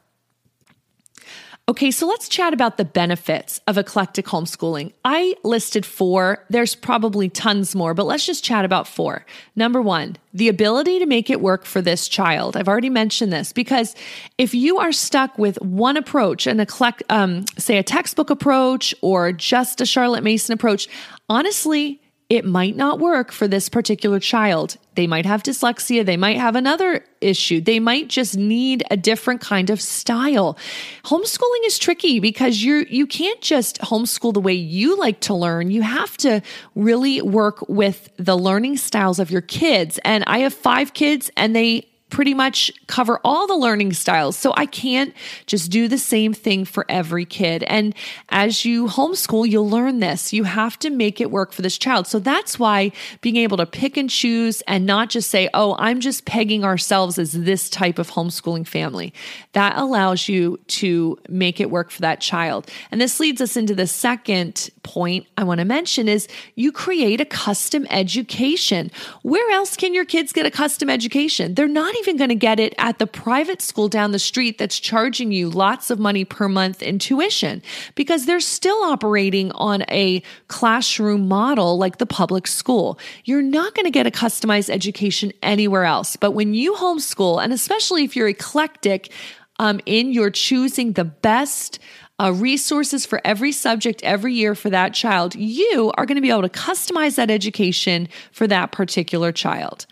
Okay, 1.68 1.92
so 1.92 2.08
let's 2.08 2.28
chat 2.28 2.52
about 2.52 2.76
the 2.76 2.84
benefits 2.84 3.60
of 3.68 3.78
eclectic 3.78 4.26
homeschooling. 4.26 4.92
I 5.04 5.36
listed 5.44 5.86
four. 5.86 6.44
There's 6.50 6.74
probably 6.74 7.28
tons 7.28 7.76
more, 7.76 7.94
but 7.94 8.04
let's 8.04 8.26
just 8.26 8.42
chat 8.42 8.64
about 8.64 8.88
four. 8.88 9.24
Number 9.54 9.80
one, 9.80 10.16
the 10.34 10.48
ability 10.48 10.98
to 10.98 11.06
make 11.06 11.30
it 11.30 11.40
work 11.40 11.64
for 11.64 11.80
this 11.80 12.08
child. 12.08 12.56
I've 12.56 12.66
already 12.66 12.90
mentioned 12.90 13.32
this 13.32 13.52
because 13.52 13.94
if 14.38 14.54
you 14.54 14.78
are 14.78 14.90
stuck 14.90 15.38
with 15.38 15.56
one 15.62 15.96
approach, 15.96 16.48
an 16.48 16.58
eclectic, 16.58 17.06
um, 17.12 17.44
say 17.56 17.78
a 17.78 17.84
textbook 17.84 18.30
approach 18.30 18.92
or 19.00 19.30
just 19.30 19.80
a 19.80 19.86
Charlotte 19.86 20.24
Mason 20.24 20.52
approach, 20.52 20.88
honestly, 21.28 22.01
it 22.32 22.46
might 22.46 22.74
not 22.76 22.98
work 22.98 23.30
for 23.30 23.46
this 23.46 23.68
particular 23.68 24.18
child. 24.18 24.78
They 24.94 25.06
might 25.06 25.26
have 25.26 25.42
dyslexia. 25.42 26.02
They 26.06 26.16
might 26.16 26.38
have 26.38 26.56
another 26.56 27.04
issue. 27.20 27.60
They 27.60 27.78
might 27.78 28.08
just 28.08 28.38
need 28.38 28.82
a 28.90 28.96
different 28.96 29.42
kind 29.42 29.68
of 29.68 29.82
style. 29.82 30.56
Homeschooling 31.04 31.66
is 31.66 31.78
tricky 31.78 32.20
because 32.20 32.62
you 32.62 32.86
you 32.88 33.06
can't 33.06 33.42
just 33.42 33.78
homeschool 33.82 34.32
the 34.32 34.40
way 34.40 34.54
you 34.54 34.98
like 34.98 35.20
to 35.20 35.34
learn. 35.34 35.70
You 35.70 35.82
have 35.82 36.16
to 36.18 36.40
really 36.74 37.20
work 37.20 37.68
with 37.68 38.08
the 38.16 38.38
learning 38.38 38.78
styles 38.78 39.18
of 39.18 39.30
your 39.30 39.42
kids. 39.42 40.00
And 40.02 40.24
I 40.26 40.38
have 40.38 40.54
5 40.54 40.94
kids 40.94 41.30
and 41.36 41.54
they 41.54 41.86
pretty 42.12 42.34
much 42.34 42.70
cover 42.86 43.18
all 43.24 43.46
the 43.46 43.56
learning 43.56 43.94
styles. 43.94 44.36
So 44.36 44.52
I 44.54 44.66
can't 44.66 45.14
just 45.46 45.70
do 45.70 45.88
the 45.88 45.96
same 45.96 46.34
thing 46.34 46.66
for 46.66 46.84
every 46.88 47.24
kid. 47.24 47.62
And 47.64 47.94
as 48.28 48.66
you 48.66 48.86
homeschool, 48.86 49.48
you'll 49.48 49.68
learn 49.68 50.00
this. 50.00 50.30
You 50.30 50.44
have 50.44 50.78
to 50.80 50.90
make 50.90 51.22
it 51.22 51.30
work 51.30 51.52
for 51.52 51.62
this 51.62 51.78
child. 51.78 52.06
So 52.06 52.18
that's 52.18 52.58
why 52.58 52.92
being 53.22 53.36
able 53.36 53.56
to 53.56 53.64
pick 53.64 53.96
and 53.96 54.10
choose 54.10 54.60
and 54.68 54.84
not 54.84 55.08
just 55.08 55.30
say, 55.30 55.48
oh, 55.54 55.74
I'm 55.78 56.00
just 56.00 56.26
pegging 56.26 56.64
ourselves 56.64 57.18
as 57.18 57.32
this 57.32 57.70
type 57.70 57.98
of 57.98 58.10
homeschooling 58.10 58.66
family, 58.66 59.14
that 59.52 59.78
allows 59.78 60.28
you 60.28 60.60
to 60.66 61.18
make 61.30 61.60
it 61.60 61.70
work 61.70 61.90
for 61.90 62.02
that 62.02 62.20
child. 62.20 62.70
And 62.90 63.00
this 63.00 63.20
leads 63.20 63.40
us 63.40 63.56
into 63.56 63.74
the 63.74 63.86
second 63.86 64.68
point 64.82 65.26
I 65.36 65.44
want 65.44 65.58
to 65.58 65.64
mention 65.64 66.08
is 66.08 66.28
you 66.54 66.72
create 66.72 67.20
a 67.20 67.24
custom 67.24 67.86
education. 67.90 68.90
Where 69.22 69.50
else 69.52 69.76
can 69.76 69.94
your 69.94 70.04
kids 70.04 70.32
get 70.32 70.46
a 70.46 70.50
custom 70.50 70.90
education? 70.90 71.54
They're 71.54 71.68
not 71.68 71.94
even 71.98 72.16
going 72.16 72.30
to 72.30 72.34
get 72.34 72.60
it 72.60 72.74
at 72.78 72.98
the 72.98 73.06
private 73.06 73.62
school 73.62 73.88
down 73.88 74.12
the 74.12 74.18
street 74.18 74.58
that's 74.58 74.78
charging 74.78 75.32
you 75.32 75.50
lots 75.50 75.90
of 75.90 75.98
money 75.98 76.24
per 76.24 76.48
month 76.48 76.82
in 76.82 76.98
tuition 76.98 77.62
because 77.94 78.26
they're 78.26 78.40
still 78.40 78.82
operating 78.84 79.52
on 79.52 79.82
a 79.88 80.22
classroom 80.48 81.28
model 81.28 81.78
like 81.78 81.98
the 81.98 82.06
public 82.06 82.46
school. 82.46 82.98
You're 83.24 83.42
not 83.42 83.74
going 83.74 83.84
to 83.84 83.90
get 83.90 84.06
a 84.06 84.10
customized 84.10 84.70
education 84.70 85.32
anywhere 85.42 85.84
else. 85.84 86.16
But 86.16 86.32
when 86.32 86.54
you 86.54 86.74
homeschool, 86.74 87.42
and 87.42 87.52
especially 87.52 88.04
if 88.04 88.16
you're 88.16 88.28
eclectic, 88.28 89.12
um, 89.58 89.80
in 89.86 90.12
your 90.12 90.30
choosing 90.30 90.94
the 90.94 91.04
best 91.04 91.78
uh, 92.22 92.30
resources 92.30 93.04
for 93.04 93.20
every 93.24 93.50
subject 93.50 94.00
every 94.04 94.32
year 94.32 94.54
for 94.54 94.70
that 94.70 94.94
child, 94.94 95.34
you 95.34 95.92
are 95.96 96.06
going 96.06 96.16
to 96.16 96.22
be 96.22 96.30
able 96.30 96.42
to 96.42 96.48
customize 96.48 97.16
that 97.16 97.30
education 97.30 98.08
for 98.30 98.46
that 98.46 98.70
particular 98.70 99.32
child. 99.32 99.86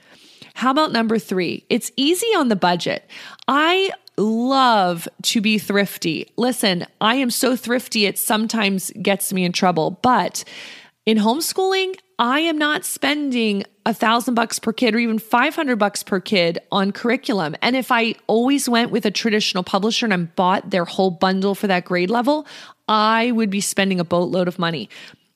How 0.55 0.71
about 0.71 0.93
number 0.93 1.19
three? 1.19 1.65
It's 1.69 1.91
easy 1.97 2.29
on 2.37 2.49
the 2.49 2.57
budget. 2.57 3.11
I 3.49 3.91
love 4.17 5.09
to 5.23 5.41
be 5.41 5.59
thrifty. 5.59 6.31
Listen, 6.37 6.87
I 7.01 7.17
am 7.17 7.31
so 7.31 7.57
thrifty, 7.57 8.07
it 8.07 8.19
sometimes 8.19 8.93
gets 9.03 9.33
me 9.33 9.45
in 9.45 9.53
trouble. 9.53 9.99
But 10.03 10.45
in 11.07 11.19
homeschooling, 11.19 11.99
I 12.21 12.41
am 12.41 12.59
not 12.59 12.85
spending 12.85 13.65
a 13.87 13.95
thousand 13.95 14.35
bucks 14.35 14.59
per 14.59 14.75
kid 14.75 14.95
or 14.95 14.99
even 14.99 15.19
500 15.19 15.77
bucks 15.77 16.03
per 16.03 16.21
kid 16.21 16.59
on 16.71 16.93
curriculum. 16.93 17.57
And 17.63 17.75
if 17.75 17.91
I 17.91 18.15
always 18.27 18.69
went 18.69 18.91
with 18.91 19.07
a 19.07 19.11
traditional 19.11 19.65
publisher 19.65 20.05
and 20.05 20.13
I 20.13 20.19
bought 20.19 20.69
their 20.69 20.85
whole 20.85 21.11
bundle 21.11 21.55
for 21.55 21.67
that 21.69 21.87
grade 21.87 22.11
level, 22.11 22.47
I 22.87 23.31
would 23.31 23.49
be 23.49 23.63
spending 23.63 24.01
a 24.01 24.05
boatload 24.05 24.49
of 24.49 24.59
money. 24.59 24.91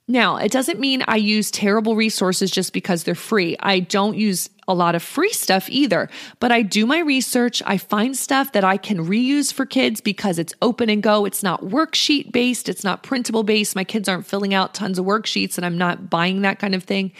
Now, 0.07 0.37
it 0.37 0.53
doesn't 0.53 0.79
mean 0.79 1.03
I 1.09 1.17
use 1.17 1.51
terrible 1.51 1.97
resources 1.97 2.51
just 2.51 2.75
because 2.75 3.05
they're 3.05 3.15
free. 3.15 3.57
I 3.61 3.81
don't 3.81 4.19
use 4.19 4.51
a 4.67 4.75
lot 4.75 4.95
of 4.95 5.03
free 5.03 5.33
stuff 5.33 5.69
either, 5.69 6.09
but 6.41 6.53
I 6.53 6.63
do 6.63 6.87
my 6.87 7.01
research. 7.01 7.63
I 7.67 7.79
find 7.79 8.17
stuff 8.17 8.53
that 8.53 8.65
I 8.65 8.77
can 8.77 9.07
reuse 9.07 9.53
for 9.53 9.67
kids 9.67 10.01
because 10.01 10.39
it's 10.39 10.55
open 10.63 10.89
and 10.91 11.03
go. 11.03 11.25
It's 11.25 11.43
not 11.43 11.63
worksheet 11.63 12.33
based, 12.33 12.69
it's 12.69 12.85
not 12.85 13.03
printable 13.03 13.43
based. 13.43 13.77
My 13.77 13.85
kids 13.85 14.09
aren't 14.09 14.27
filling 14.27 14.55
out 14.55 14.75
tons 14.75 14.99
of 14.99 15.05
worksheets 15.05 15.57
and 15.57 15.65
I'm 15.65 15.79
not 15.79 16.11
buying 16.11 16.43
that 16.43 16.59
kind 16.59 16.75
of 16.75 16.83
thing. 16.85 17.13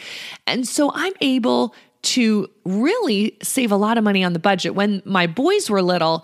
And 0.47 0.67
so 0.67 0.91
I'm 0.93 1.13
able 1.21 1.75
to 2.03 2.47
really 2.65 3.37
save 3.41 3.71
a 3.71 3.75
lot 3.75 3.97
of 3.97 4.03
money 4.03 4.23
on 4.23 4.33
the 4.33 4.39
budget. 4.39 4.75
When 4.75 5.01
my 5.05 5.25
boys 5.27 5.69
were 5.69 5.81
little, 5.81 6.23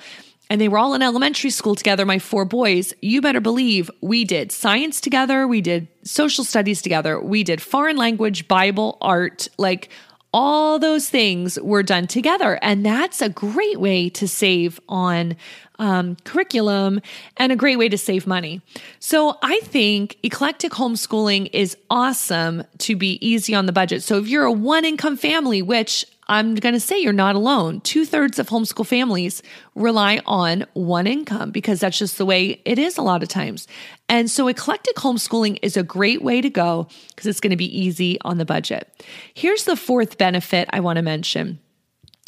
and 0.52 0.60
they 0.60 0.68
were 0.68 0.78
all 0.78 0.94
in 0.94 1.02
elementary 1.02 1.50
school 1.50 1.76
together, 1.76 2.06
my 2.06 2.20
four 2.20 2.44
boys, 2.44 2.94
you 3.02 3.22
better 3.22 3.40
believe 3.40 3.90
we 4.02 4.26
did 4.26 4.52
science 4.52 5.00
together, 5.00 5.48
we 5.48 5.62
did 5.62 5.88
social 6.04 6.44
studies 6.44 6.82
together, 6.82 7.22
we 7.22 7.42
did 7.46 7.62
foreign 7.62 7.96
language, 7.96 8.50
Bible, 8.50 8.98
art, 9.00 9.48
like 9.58 9.88
all 10.34 10.80
those 10.80 11.10
things 11.10 11.60
were 11.60 11.84
done 11.84 12.08
together. 12.08 12.58
And 12.62 12.86
that's 12.86 13.22
a 13.22 13.30
great 13.30 13.80
way 13.80 14.10
to 14.12 14.28
save 14.28 14.80
on 14.88 15.36
um, 15.80 16.16
curriculum 16.24 17.02
and 17.38 17.52
a 17.52 17.56
great 17.56 17.78
way 17.78 17.90
to 17.90 17.98
save 17.98 18.28
money. 18.28 18.62
So 19.00 19.38
I 19.42 19.60
think 19.64 20.18
eclectic 20.24 20.74
homeschooling 20.74 21.50
is 21.54 21.76
awesome 21.90 22.64
to 22.80 22.96
be 22.96 23.18
easy 23.26 23.56
on 23.56 23.66
the 23.66 23.72
budget. 23.72 24.04
So 24.04 24.18
if 24.20 24.28
you're 24.28 24.46
a 24.46 24.52
one 24.52 24.86
income 24.86 25.18
family, 25.18 25.62
which 25.62 26.06
I'm 26.28 26.56
going 26.56 26.74
to 26.74 26.80
say 26.80 27.00
you're 27.00 27.14
not 27.14 27.36
alone. 27.36 27.82
Two 27.82 28.06
thirds 28.06 28.40
of 28.40 28.48
homeschool 28.48 28.86
families 28.86 29.42
rely 29.76 30.22
on 30.26 30.66
one 30.74 31.08
income 31.08 31.52
because 31.52 31.80
that's 31.80 31.98
just 31.98 32.18
the 32.18 32.26
way 32.26 32.62
it 32.64 32.80
is 32.80 32.98
a 32.98 33.02
lot 33.02 33.24
of 33.24 33.30
times. 33.30 33.68
And 34.08 34.30
so 34.30 34.48
eclectic 34.48 34.96
homeschooling 34.96 35.60
is 35.62 35.78
a 35.78 35.84
great 35.84 36.22
way 36.22 36.42
to 36.42 36.50
go 36.50 36.88
because 37.10 37.28
it's 37.28 37.40
going 37.40 37.52
to 37.52 37.58
be 37.58 37.78
easy 37.78 38.18
on 38.22 38.38
the 38.38 38.46
budget. 38.46 39.04
Here's 39.34 39.66
the 39.66 39.76
fourth 39.76 40.18
benefit 40.18 40.70
I 40.72 40.80
want 40.80 40.98
to 40.98 41.02
mention 41.02 41.60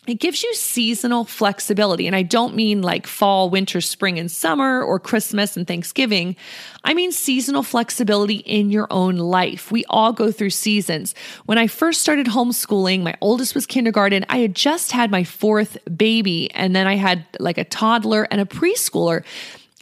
it 0.06 0.16
gives 0.16 0.44
you 0.44 0.54
seasonal 0.54 1.24
flexibility. 1.24 2.08
And 2.08 2.16
I 2.16 2.24
don't 2.24 2.56
mean 2.56 2.82
like 2.82 3.08
fall, 3.08 3.50
winter, 3.50 3.80
spring, 3.80 4.20
and 4.20 4.30
summer 4.30 4.84
or 4.84 5.00
Christmas 5.00 5.56
and 5.56 5.66
Thanksgiving. 5.66 6.36
I 6.84 6.94
mean 6.94 7.14
seasonal 7.14 7.64
flexibility 7.64 8.38
in 8.38 8.70
your 8.70 8.88
own 8.92 9.16
life. 9.16 9.72
We 9.72 9.86
all 9.86 10.12
go 10.12 10.32
through 10.32 10.50
seasons. 10.50 11.16
When 11.46 11.58
I 11.58 11.68
first 11.68 12.02
started 12.02 12.28
homeschooling, 12.28 13.04
my 13.04 13.16
oldest 13.22 13.56
was 13.56 13.66
kindergarten. 13.66 14.26
I 14.28 14.40
had 14.40 14.56
just 14.56 14.92
had 14.92 15.10
my 15.10 15.24
fourth 15.24 15.78
baby, 15.96 16.52
and 16.52 16.76
then 16.76 16.86
I 16.86 16.96
had 16.96 17.26
like 17.40 17.58
a 17.58 17.64
toddler 17.64 18.28
and 18.30 18.42
a 18.42 18.46
preschooler. 18.46 19.24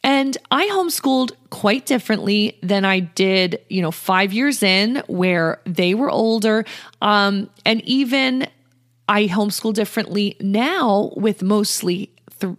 And 0.04 0.36
I 0.50 0.68
homeschooled 0.68 1.32
quite 1.52 1.86
differently 1.86 2.58
than 2.64 2.86
I 2.86 3.00
did, 3.02 3.62
you 3.70 3.82
know, 3.82 3.92
five 3.92 4.34
years 4.34 4.64
in, 4.64 5.04
where 5.08 5.62
they 5.66 5.94
were 5.94 6.10
older. 6.10 6.66
Um, 7.02 7.50
and 7.66 7.82
even 7.82 8.48
I 9.08 9.28
homeschool 9.28 9.74
differently 9.74 10.38
now 10.40 11.12
with 11.16 11.42
mostly 11.42 12.12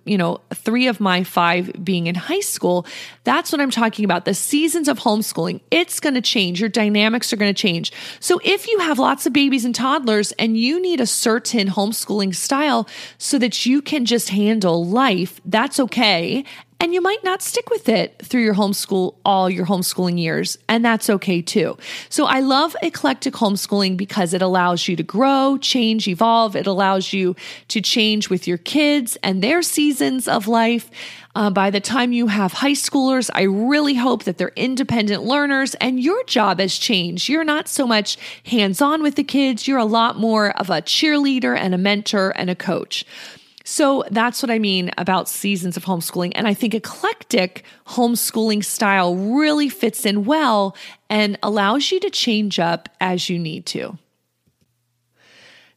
you 0.04 0.16
know, 0.18 0.40
three 0.54 0.86
of 0.86 1.00
my 1.00 1.24
five 1.24 1.72
being 1.82 2.06
in 2.06 2.14
high 2.14 2.40
school. 2.40 2.86
That's 3.24 3.52
what 3.52 3.60
I'm 3.60 3.70
talking 3.70 4.04
about. 4.04 4.24
The 4.24 4.34
seasons 4.34 4.88
of 4.88 5.00
homeschooling, 5.00 5.60
it's 5.70 6.00
going 6.00 6.14
to 6.14 6.20
change. 6.20 6.60
Your 6.60 6.68
dynamics 6.68 7.32
are 7.32 7.36
going 7.36 7.52
to 7.52 7.60
change. 7.60 7.92
So 8.20 8.40
if 8.44 8.68
you 8.68 8.78
have 8.80 8.98
lots 8.98 9.26
of 9.26 9.32
babies 9.32 9.64
and 9.64 9.74
toddlers 9.74 10.32
and 10.32 10.56
you 10.56 10.80
need 10.80 11.00
a 11.00 11.06
certain 11.06 11.68
homeschooling 11.68 12.34
style 12.34 12.88
so 13.18 13.38
that 13.38 13.66
you 13.66 13.82
can 13.82 14.04
just 14.04 14.28
handle 14.30 14.84
life, 14.84 15.40
that's 15.44 15.80
okay. 15.80 16.44
And 16.82 16.92
you 16.92 17.00
might 17.00 17.22
not 17.22 17.42
stick 17.42 17.70
with 17.70 17.88
it 17.88 18.20
through 18.24 18.42
your 18.42 18.56
homeschool, 18.56 19.14
all 19.24 19.48
your 19.48 19.64
homeschooling 19.66 20.18
years. 20.18 20.58
And 20.68 20.84
that's 20.84 21.08
okay 21.08 21.40
too. 21.40 21.78
So 22.08 22.26
I 22.26 22.40
love 22.40 22.74
eclectic 22.82 23.34
homeschooling 23.34 23.96
because 23.96 24.34
it 24.34 24.42
allows 24.42 24.88
you 24.88 24.96
to 24.96 25.04
grow, 25.04 25.58
change, 25.58 26.08
evolve. 26.08 26.56
It 26.56 26.66
allows 26.66 27.12
you 27.12 27.36
to 27.68 27.80
change 27.80 28.30
with 28.30 28.48
your 28.48 28.58
kids 28.58 29.16
and 29.22 29.40
their 29.44 29.62
seasons 29.62 30.26
of 30.26 30.48
life. 30.48 30.90
Uh, 31.36 31.50
by 31.50 31.70
the 31.70 31.80
time 31.80 32.12
you 32.12 32.26
have 32.26 32.52
high 32.52 32.72
schoolers, 32.72 33.30
I 33.32 33.42
really 33.42 33.94
hope 33.94 34.24
that 34.24 34.38
they're 34.38 34.52
independent 34.56 35.22
learners 35.22 35.76
and 35.76 36.00
your 36.00 36.24
job 36.24 36.58
has 36.58 36.76
changed. 36.76 37.28
You're 37.28 37.44
not 37.44 37.68
so 37.68 37.86
much 37.86 38.18
hands 38.44 38.82
on 38.82 39.04
with 39.04 39.14
the 39.14 39.22
kids, 39.22 39.68
you're 39.68 39.78
a 39.78 39.84
lot 39.84 40.18
more 40.18 40.50
of 40.58 40.68
a 40.68 40.82
cheerleader 40.82 41.56
and 41.56 41.76
a 41.76 41.78
mentor 41.78 42.32
and 42.34 42.50
a 42.50 42.56
coach. 42.56 43.04
So 43.64 44.04
that's 44.10 44.42
what 44.42 44.50
I 44.50 44.58
mean 44.58 44.90
about 44.98 45.28
seasons 45.28 45.76
of 45.76 45.84
homeschooling. 45.84 46.32
And 46.34 46.48
I 46.48 46.54
think 46.54 46.74
eclectic 46.74 47.64
homeschooling 47.86 48.64
style 48.64 49.14
really 49.16 49.68
fits 49.68 50.04
in 50.04 50.24
well 50.24 50.76
and 51.08 51.38
allows 51.42 51.90
you 51.90 52.00
to 52.00 52.10
change 52.10 52.58
up 52.58 52.88
as 53.00 53.28
you 53.28 53.38
need 53.38 53.66
to. 53.66 53.98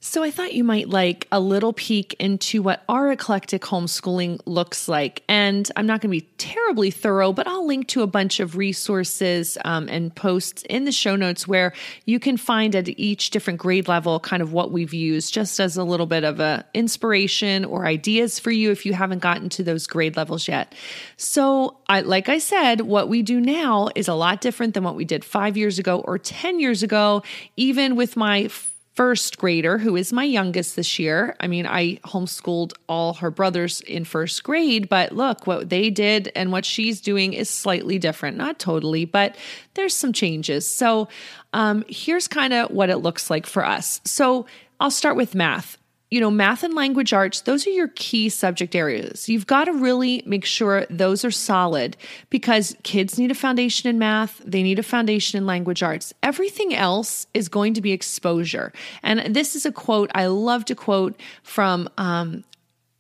So, 0.08 0.22
I 0.22 0.30
thought 0.30 0.54
you 0.54 0.64
might 0.64 0.88
like 0.88 1.28
a 1.32 1.40
little 1.40 1.74
peek 1.74 2.14
into 2.20 2.62
what 2.62 2.84
our 2.88 3.12
eclectic 3.12 3.64
homeschooling 3.64 4.40
looks 4.46 4.88
like. 4.88 5.24
And 5.28 5.70
I'm 5.76 5.88
not 5.88 6.00
going 6.00 6.12
to 6.12 6.22
be 6.22 6.30
terribly 6.38 6.92
thorough, 6.92 7.34
but 7.34 7.48
I'll 7.48 7.66
link 7.66 7.88
to 7.88 8.04
a 8.04 8.08
bunch 8.08 8.40
of 8.40 8.56
resources 8.56 9.58
um, 9.66 9.90
and 9.90 10.14
posts 10.14 10.62
in 10.70 10.86
the 10.86 10.92
show 10.92 11.16
notes 11.16 11.48
where 11.48 11.74
you 12.06 12.20
can 12.20 12.38
find 12.38 12.76
at 12.76 12.88
each 12.88 13.32
different 13.32 13.60
grade 13.60 13.88
level 13.88 14.20
kind 14.20 14.44
of 14.44 14.54
what 14.54 14.72
we've 14.72 14.94
used, 14.94 15.34
just 15.34 15.60
as 15.60 15.76
a 15.76 15.84
little 15.84 16.06
bit 16.06 16.24
of 16.24 16.40
a 16.40 16.64
inspiration 16.76 17.66
or 17.66 17.88
ideas 17.88 18.38
for 18.38 18.52
you 18.52 18.70
if 18.70 18.86
you 18.86 18.94
haven't 18.94 19.20
gotten 19.20 19.50
to 19.50 19.64
those 19.64 19.88
grade 19.88 20.16
levels 20.16 20.48
yet. 20.48 20.76
So, 21.18 21.78
I, 21.90 22.02
like 22.02 22.30
I 22.30 22.38
said, 22.38 22.82
what 22.82 23.10
we 23.10 23.24
do 23.24 23.42
now 23.42 23.90
is 23.96 24.08
a 24.08 24.14
lot 24.14 24.40
different 24.40 24.76
than 24.76 24.84
what 24.84 24.96
we 24.96 25.04
did 25.04 25.26
five 25.26 25.58
years 25.58 25.80
ago 25.80 26.02
or 26.02 26.20
10 26.20 26.60
years 26.60 26.84
ago, 26.84 27.24
even 27.58 27.96
with 27.96 28.16
my 28.16 28.50
first 28.96 29.38
grader, 29.38 29.78
who 29.78 29.96
is 29.96 30.14
my 30.14 30.24
youngest 30.24 30.76
this 30.76 30.98
year. 30.98 31.36
I 31.40 31.48
mean, 31.48 31.68
I 31.68 31.98
homeschooled 31.98 32.74
all 32.88 33.14
her 33.16 33.30
brothers 33.30 33.82
in 33.82 34.06
first 34.06 34.44
grade, 34.44 34.88
but 34.88 35.12
look, 35.12 35.46
what 35.46 35.70
they 35.70 35.90
did 35.90 36.32
and 36.34 36.52
what 36.52 36.66
she's 36.66 37.02
doing 37.02 37.34
is 37.34 37.50
slightly 37.50 38.00
different. 38.00 38.38
Not 38.38 38.58
totally, 38.58 39.04
but 39.04 39.36
there's 39.74 39.94
some 39.94 40.14
changes. 40.14 40.66
So 40.66 41.10
um, 41.52 41.84
here's 41.90 42.28
kind 42.28 42.54
of 42.54 42.72
what 42.72 42.90
it 42.90 42.98
looks 42.98 43.30
like 43.30 43.46
for 43.46 43.66
us. 43.66 44.00
So 44.06 44.46
I'll 44.80 44.92
start 44.92 45.18
with 45.18 45.36
math 45.36 45.78
you 46.16 46.22
know, 46.22 46.32
math 46.32 46.64
and 46.64 46.74
language 46.74 47.12
arts, 47.12 47.42
those 47.42 47.68
are 47.68 47.72
your 47.72 47.90
key 47.90 48.30
subject 48.30 48.74
areas. 48.74 49.28
You've 49.28 49.48
got 49.48 49.66
to 49.66 49.74
really 49.74 50.24
make 50.26 50.46
sure 50.46 50.86
those 50.90 51.26
are 51.26 51.30
solid 51.30 51.98
because 52.30 52.74
kids 52.84 53.20
need 53.20 53.32
a 53.32 53.36
foundation 53.36 53.90
in 53.90 54.00
math, 54.00 54.42
they 54.46 54.64
need 54.64 54.80
a 54.80 54.84
foundation 54.84 55.38
in 55.38 55.46
language 55.46 55.84
arts. 55.84 56.14
Everything 56.24 56.74
else 56.74 57.28
is 57.34 57.50
going 57.50 57.74
to 57.74 57.82
be 57.82 57.92
exposure. 57.92 58.72
And 59.04 59.36
this 59.36 59.58
is 59.58 59.66
a 59.66 59.74
quote 59.74 60.10
I 60.16 60.28
love 60.28 60.64
to 60.66 60.76
quote 60.76 61.20
from 61.44 61.90
um, 61.98 62.46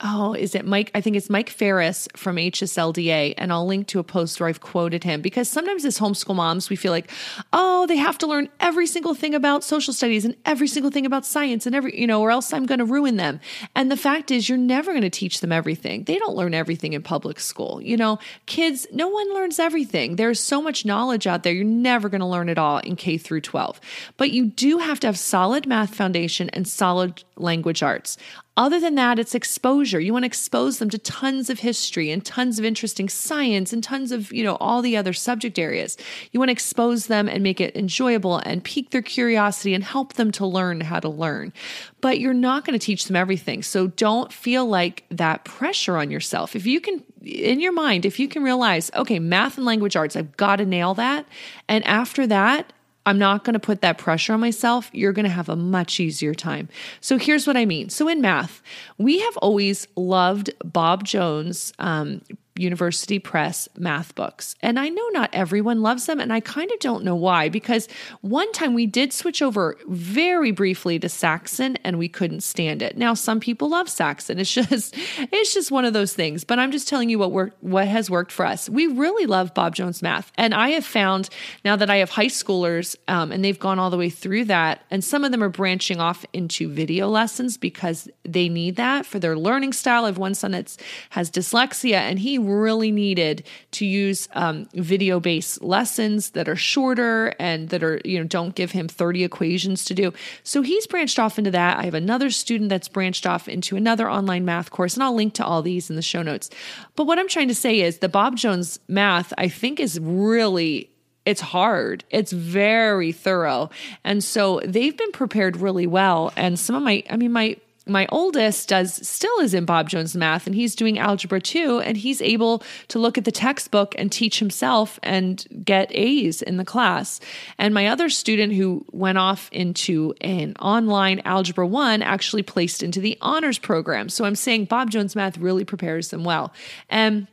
oh, 0.08 0.34
is 0.34 0.54
it 0.54 0.66
Mike? 0.66 0.92
I 0.94 1.02
think 1.02 1.16
it's 1.16 1.30
Mike 1.32 1.50
Farris 1.50 2.08
from 2.16 2.36
HSLDA. 2.36 3.34
And 3.38 3.52
I'll 3.52 3.66
link 3.66 3.88
to 3.88 4.00
a 4.00 4.04
post 4.04 4.40
where 4.40 4.48
I've 4.48 4.62
quoted 4.62 5.04
him 5.04 5.22
because 5.22 5.50
sometimes 5.50 5.84
as 5.84 5.98
homeschool 5.98 6.36
moms, 6.36 6.70
we 6.70 6.76
feel 6.76 6.92
like, 6.92 7.10
oh, 7.54 7.88
they 7.88 7.98
have 7.98 8.18
to 8.20 8.28
learn 8.28 8.50
every 8.60 8.86
single 8.86 9.16
thing 9.16 9.34
about 9.34 9.64
social 9.64 9.94
studies 9.94 10.24
and 10.24 10.36
every 10.46 10.68
single 10.68 10.92
thing 10.92 11.08
about 11.08 11.26
science 11.26 11.66
and 11.66 11.76
every, 11.76 12.00
you 12.00 12.06
know, 12.06 12.22
or 12.22 12.30
else 12.30 12.54
I'm 12.54 12.68
going 12.68 12.80
to 12.80 12.86
ruin 12.86 13.16
them. 13.16 13.40
And 13.76 13.92
the 13.92 13.98
fact 13.98 14.30
is, 14.30 14.48
you're 14.48 14.58
never 14.60 14.92
going 14.92 15.02
to 15.02 15.10
teach 15.10 15.40
them 15.40 15.52
everything. 15.52 16.04
They 16.04 16.18
don't 16.18 16.36
learn 16.36 16.54
everything 16.54 16.94
in 16.94 17.02
public 17.02 17.40
school. 17.40 17.82
You 17.82 17.98
know, 17.98 18.20
kids, 18.46 18.86
no 18.92 19.08
one 19.08 19.34
learns 19.34 19.60
everything. 19.60 20.18
There's 20.18 20.40
so 20.40 20.62
much 20.62 20.86
knowledge 20.86 21.26
out 21.26 21.42
there. 21.42 21.54
You're 21.54 21.66
never 21.66 22.10
going 22.10 22.22
to 22.22 22.28
learn 22.28 22.50
it 22.50 22.60
all 22.60 22.78
in 22.80 22.96
K 22.96 23.18
through 23.18 23.42
12. 23.42 23.82
But 24.18 24.32
you 24.32 24.46
do 24.46 24.78
have 24.78 25.00
to 25.00 25.08
have 25.08 25.18
solid 25.18 25.66
math 25.66 25.96
foundation 25.96 26.50
and 26.52 26.68
solid 26.68 27.24
language 27.38 27.82
arts. 27.82 28.18
Other 28.58 28.80
than 28.80 28.96
that, 28.96 29.20
it's 29.20 29.36
exposure. 29.36 30.00
You 30.00 30.14
want 30.14 30.24
to 30.24 30.28
expose 30.28 30.80
them 30.80 30.90
to 30.90 30.98
tons 30.98 31.50
of 31.50 31.60
history 31.60 32.10
and 32.10 32.24
tons 32.24 32.58
of 32.58 32.64
interesting 32.64 33.10
science 33.10 33.74
and 33.74 33.84
tons 33.84 34.14
of, 34.14 34.32
you 34.32 34.46
know, 34.46 34.56
all 34.62 34.82
the 34.82 34.96
other 34.96 35.12
subject 35.12 35.60
areas. 35.60 35.98
You 36.32 36.40
want 36.40 36.48
to 36.48 36.54
expose 36.54 37.08
them 37.08 37.28
and 37.28 37.44
make 37.44 37.60
it 37.60 37.76
enjoyable 37.76 38.38
and 38.38 38.64
pique 38.64 38.92
their 38.92 39.02
curiosity 39.02 39.74
and 39.74 39.84
help 39.84 40.14
them 40.14 40.32
to 40.34 40.46
learn 40.46 40.80
how 40.80 41.02
to 41.02 41.10
learn. 41.10 41.52
But 42.00 42.20
you're 42.20 42.34
not 42.34 42.64
going 42.64 42.80
to 42.80 42.86
teach 42.86 43.06
them 43.06 43.18
everything. 43.18 43.62
So 43.62 43.88
don't 43.88 44.32
feel 44.32 44.66
like 44.66 45.04
that 45.10 45.44
pressure 45.44 45.98
on 45.98 46.10
yourself. 46.10 46.56
If 46.56 46.66
you 46.66 46.80
can, 46.80 47.04
in 47.22 47.60
your 47.60 47.74
mind, 47.74 48.06
if 48.06 48.20
you 48.20 48.30
can 48.30 48.42
realize, 48.42 48.90
okay, 48.96 49.20
math 49.20 49.58
and 49.58 49.66
language 49.66 49.98
arts, 49.98 50.16
I've 50.16 50.38
got 50.38 50.58
to 50.58 50.66
nail 50.66 50.94
that. 50.94 51.26
And 51.68 51.86
after 51.86 52.26
that, 52.28 52.72
I'm 53.06 53.20
not 53.20 53.44
going 53.44 53.54
to 53.54 53.60
put 53.60 53.82
that 53.82 53.98
pressure 53.98 54.34
on 54.34 54.40
myself. 54.40 54.90
You're 54.94 55.14
going 55.14 55.26
to 55.26 55.30
have 55.30 55.50
a 55.50 55.56
much 55.56 56.00
easier 56.00 56.34
time. 56.34 56.70
So 57.02 57.18
here's 57.18 57.46
what 57.46 57.58
I 57.58 57.66
mean. 57.66 57.90
So 57.90 58.08
in 58.08 58.22
math, 58.22 58.62
we 58.98 59.20
have 59.20 59.38
always 59.38 59.88
loved 59.96 60.50
Bob 60.64 61.04
Jones' 61.04 61.72
um, 61.80 62.22
University 62.58 63.20
Press 63.20 63.68
math 63.78 64.16
books. 64.16 64.56
And 64.62 64.80
I 64.80 64.90
know 64.90 65.08
not 65.10 65.30
everyone 65.34 65.82
loves 65.82 66.06
them, 66.06 66.20
and 66.20 66.32
I 66.32 66.40
kind 66.40 66.72
of 66.72 66.80
don't 66.80 67.04
know 67.04 67.16
why, 67.16 67.50
because 67.50 67.88
one 68.22 68.52
time 68.54 68.74
we 68.74 68.86
did 68.86 69.12
switch 69.12 69.42
over 69.42 69.78
very 69.88 70.52
briefly 70.52 70.98
to 71.00 71.10
Saxon 71.10 71.78
and 71.84 71.98
we 72.00 72.08
couldn't 72.08 72.42
stand 72.42 72.82
it. 72.82 72.98
Now, 72.98 73.14
some 73.14 73.40
people 73.40 73.70
love 73.70 73.90
Saxon. 73.90 74.40
It's 74.40 74.54
just 74.54 74.96
it's 75.18 75.54
just 75.54 75.72
one 75.72 75.86
of 75.86 75.94
those 75.94 76.14
things. 76.14 76.44
But 76.44 76.60
I'm 76.60 76.72
just 76.72 76.88
telling 76.88 77.10
you 77.10 77.20
what 77.20 77.32
worked 77.32 77.62
what 77.62 77.88
has 77.88 78.10
worked 78.10 78.32
for 78.32 78.46
us. 78.46 78.70
We 78.70 78.88
really 78.88 79.26
love 79.26 79.54
Bob 79.54 79.76
Jones 79.76 80.02
math. 80.02 80.32
And 80.36 80.54
I 80.54 80.70
have 80.70 80.86
found 80.86 81.30
now 81.66 81.76
that 81.76 81.90
I 81.90 81.98
have 81.98 82.10
high 82.10 82.28
schoolers 82.28 82.96
um, 83.08 83.32
and 83.32 83.44
they've 83.44 83.60
gone 83.60 83.80
all 83.80 83.90
the 83.90 83.98
way 83.98 84.10
through 84.10 84.46
that, 84.46 84.84
and 84.90 85.04
some 85.04 85.26
of 85.26 85.32
them 85.32 85.44
are 85.44 85.50
branching 85.50 86.00
off 86.00 86.26
into 86.32 86.70
video 86.70 87.10
lessons 87.10 87.58
because 87.58 88.08
they 88.24 88.48
need 88.48 88.78
that 88.78 89.06
for 89.06 89.20
their 89.20 89.38
learning 89.38 89.74
style. 89.74 90.04
I 90.04 90.08
have 90.08 90.18
one 90.18 90.36
son 90.36 90.52
that 90.52 90.78
has 91.10 91.30
dyslexia 91.30 91.96
and 91.96 92.20
he 92.20 92.45
really 92.48 92.92
needed 92.92 93.46
to 93.72 93.86
use 93.86 94.28
um, 94.34 94.68
video 94.74 95.20
based 95.20 95.62
lessons 95.62 96.32
that 96.32 96.48
are 96.48 96.56
shorter 96.56 97.34
and 97.40 97.70
that 97.70 97.84
are, 97.84 98.02
you 98.06 98.20
know, 98.20 98.26
don't 98.26 98.56
give 98.56 98.72
him 98.72 98.88
30 98.88 99.24
equations 99.24 99.86
to 99.86 99.94
do. 99.94 100.14
So 100.44 100.62
he's 100.62 100.88
branched 100.88 101.20
off 101.20 101.38
into 101.38 101.52
that. 101.52 101.80
I 101.80 101.84
have 101.84 101.94
another 101.94 102.30
student 102.30 102.70
that's 102.70 102.88
branched 102.88 103.26
off 103.26 103.48
into 103.48 103.76
another 103.76 104.10
online 104.10 104.46
math 104.46 104.72
course, 104.72 104.96
and 104.96 105.04
I'll 105.04 105.16
link 105.16 105.34
to 105.36 105.46
all 105.46 105.62
these 105.62 105.90
in 105.90 105.96
the 105.96 106.02
show 106.02 106.22
notes. 106.22 106.50
But 106.96 107.06
what 107.06 107.20
I'm 107.20 107.28
trying 107.28 107.48
to 107.50 107.56
say 107.56 107.82
is 107.82 108.00
the 108.00 108.10
Bob 108.10 108.36
Jones 108.36 108.80
math, 108.88 109.34
I 109.38 109.48
think, 109.48 109.80
is 109.80 110.00
really 110.00 110.90
it's 111.26 111.42
hard. 111.42 112.04
It's 112.12 112.32
very 112.32 113.12
thorough. 113.12 113.72
And 114.04 114.24
so 114.24 114.62
they've 114.64 114.96
been 114.96 115.12
prepared 115.12 115.58
really 115.58 115.88
well. 115.88 116.32
And 116.36 116.60
some 116.60 116.76
of 116.76 116.84
my, 116.84 117.04
I 117.10 117.18
mean, 117.18 117.32
my 117.32 117.58
my 117.88 118.08
oldest 118.12 118.70
does 118.70 119.08
still 119.08 119.40
is 119.40 119.54
in 119.54 119.66
Bob 119.66 119.90
Jones 119.90 120.16
math 120.16 120.48
and 120.48 120.56
he's 120.56 120.76
doing 120.76 120.98
algebra 120.98 121.40
too 121.40 121.80
and 121.80 121.98
he's 121.98 122.22
able 122.22 122.64
to 122.88 123.00
look 123.00 123.18
at 123.18 123.26
the 123.26 123.32
textbook 123.32 123.94
and 123.98 124.12
teach 124.12 124.40
himself 124.40 125.00
and 125.04 125.46
get 125.64 125.92
A's 125.94 126.42
in 126.42 126.58
the 126.58 126.66
class. 126.66 127.20
And 127.58 127.74
my 127.74 127.88
other 127.88 128.10
student 128.10 128.54
who 128.54 128.86
went 128.92 129.18
off 129.18 129.50
into 129.52 130.14
an 130.22 130.56
online 130.60 131.22
algebra 131.26 131.68
1 131.68 132.02
actually 132.02 132.44
placed 132.44 132.82
into 132.82 133.00
the 133.00 133.18
honors 133.22 133.60
program. 133.60 134.10
So 134.10 134.26
I'm 134.26 134.36
saying 134.36 134.66
Bob 134.66 134.90
Jones 134.90 135.16
math 135.16 135.38
really 135.38 135.66
prepares 135.66 136.10
them 136.10 136.24
well. 136.24 136.54
And 136.90 137.28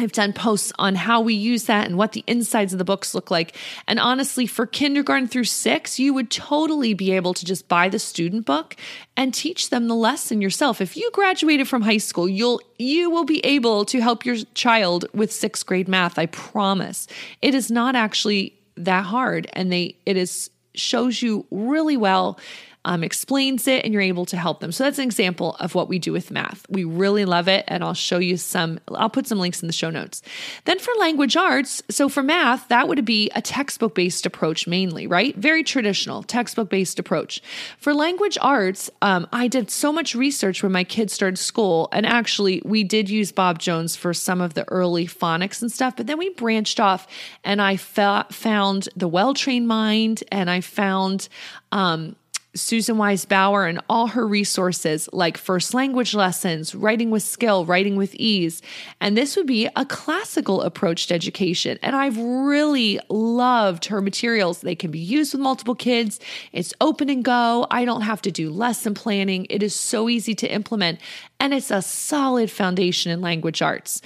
I've 0.00 0.12
done 0.12 0.32
posts 0.32 0.72
on 0.78 0.94
how 0.94 1.20
we 1.20 1.34
use 1.34 1.64
that 1.64 1.86
and 1.86 1.98
what 1.98 2.12
the 2.12 2.24
insides 2.26 2.72
of 2.72 2.78
the 2.78 2.84
books 2.84 3.14
look 3.14 3.30
like. 3.30 3.56
And 3.86 4.00
honestly, 4.00 4.46
for 4.46 4.66
kindergarten 4.66 5.28
through 5.28 5.44
six, 5.44 5.98
you 5.98 6.14
would 6.14 6.30
totally 6.30 6.94
be 6.94 7.12
able 7.12 7.34
to 7.34 7.44
just 7.44 7.68
buy 7.68 7.88
the 7.88 7.98
student 7.98 8.46
book 8.46 8.76
and 9.16 9.34
teach 9.34 9.68
them 9.68 9.88
the 9.88 9.94
lesson 9.94 10.40
yourself. 10.40 10.80
If 10.80 10.96
you 10.96 11.10
graduated 11.12 11.68
from 11.68 11.82
high 11.82 11.98
school, 11.98 12.28
you'll 12.28 12.60
you 12.78 13.10
will 13.10 13.24
be 13.24 13.44
able 13.44 13.84
to 13.84 14.00
help 14.00 14.24
your 14.24 14.36
child 14.54 15.04
with 15.12 15.30
sixth 15.30 15.66
grade 15.66 15.88
math. 15.88 16.18
I 16.18 16.26
promise. 16.26 17.06
It 17.42 17.54
is 17.54 17.70
not 17.70 17.94
actually 17.94 18.58
that 18.76 19.04
hard, 19.04 19.48
and 19.52 19.70
they 19.70 19.96
it 20.06 20.16
is 20.16 20.50
shows 20.74 21.20
you 21.20 21.44
really 21.50 21.96
well 21.96 22.38
um, 22.84 23.04
explains 23.04 23.68
it, 23.68 23.84
and 23.84 23.92
you're 23.92 24.02
able 24.02 24.26
to 24.26 24.36
help 24.36 24.60
them. 24.60 24.72
So 24.72 24.84
that's 24.84 24.98
an 24.98 25.04
example 25.04 25.56
of 25.60 25.74
what 25.74 25.88
we 25.88 25.98
do 25.98 26.12
with 26.12 26.30
math. 26.30 26.64
We 26.68 26.84
really 26.84 27.24
love 27.24 27.48
it, 27.48 27.64
and 27.68 27.84
I'll 27.84 27.94
show 27.94 28.18
you 28.18 28.36
some, 28.36 28.80
I'll 28.88 29.10
put 29.10 29.26
some 29.26 29.38
links 29.38 29.62
in 29.62 29.66
the 29.66 29.72
show 29.72 29.90
notes. 29.90 30.22
Then 30.64 30.78
for 30.78 30.92
language 30.98 31.36
arts, 31.36 31.82
so 31.90 32.08
for 32.08 32.22
math, 32.22 32.68
that 32.68 32.88
would 32.88 33.04
be 33.04 33.30
a 33.34 33.42
textbook 33.42 33.94
based 33.94 34.24
approach 34.26 34.66
mainly, 34.66 35.06
right? 35.06 35.36
Very 35.36 35.62
traditional 35.62 36.22
textbook 36.22 36.70
based 36.70 36.98
approach. 36.98 37.42
For 37.78 37.92
language 37.92 38.38
arts, 38.40 38.90
um, 39.02 39.26
I 39.32 39.48
did 39.48 39.70
so 39.70 39.92
much 39.92 40.14
research 40.14 40.62
when 40.62 40.72
my 40.72 40.84
kids 40.84 41.12
started 41.12 41.38
school, 41.38 41.88
and 41.92 42.06
actually, 42.06 42.62
we 42.64 42.84
did 42.84 43.10
use 43.10 43.32
Bob 43.32 43.58
Jones 43.58 43.96
for 43.96 44.14
some 44.14 44.40
of 44.40 44.54
the 44.54 44.66
early 44.70 45.06
phonics 45.06 45.60
and 45.60 45.70
stuff, 45.70 45.96
but 45.96 46.06
then 46.06 46.18
we 46.18 46.30
branched 46.30 46.80
off 46.80 47.06
and 47.44 47.60
I 47.60 47.76
fa- 47.76 48.26
found 48.30 48.88
the 48.96 49.08
well 49.08 49.34
trained 49.34 49.68
mind 49.68 50.24
and 50.32 50.50
I 50.50 50.60
found 50.60 51.28
um, 51.72 52.16
Susan 52.54 52.98
Wise 52.98 53.24
Bauer 53.24 53.66
and 53.66 53.80
all 53.88 54.08
her 54.08 54.26
resources 54.26 55.08
like 55.12 55.36
first 55.36 55.72
language 55.72 56.14
lessons, 56.14 56.74
writing 56.74 57.10
with 57.10 57.22
skill, 57.22 57.64
writing 57.64 57.94
with 57.96 58.14
ease. 58.16 58.60
And 59.00 59.16
this 59.16 59.36
would 59.36 59.46
be 59.46 59.68
a 59.76 59.86
classical 59.86 60.62
approach 60.62 61.06
to 61.06 61.14
education. 61.14 61.78
And 61.82 61.94
I've 61.94 62.18
really 62.18 62.98
loved 63.08 63.84
her 63.86 64.00
materials. 64.00 64.62
They 64.62 64.74
can 64.74 64.90
be 64.90 64.98
used 64.98 65.32
with 65.32 65.42
multiple 65.42 65.76
kids. 65.76 66.18
It's 66.52 66.74
open 66.80 67.08
and 67.08 67.24
go. 67.24 67.66
I 67.70 67.84
don't 67.84 68.02
have 68.02 68.22
to 68.22 68.32
do 68.32 68.50
lesson 68.50 68.94
planning. 68.94 69.46
It 69.48 69.62
is 69.62 69.74
so 69.74 70.08
easy 70.08 70.34
to 70.36 70.52
implement. 70.52 70.98
And 71.38 71.54
it's 71.54 71.70
a 71.70 71.82
solid 71.82 72.50
foundation 72.50 73.12
in 73.12 73.20
language 73.20 73.62
arts. 73.62 74.02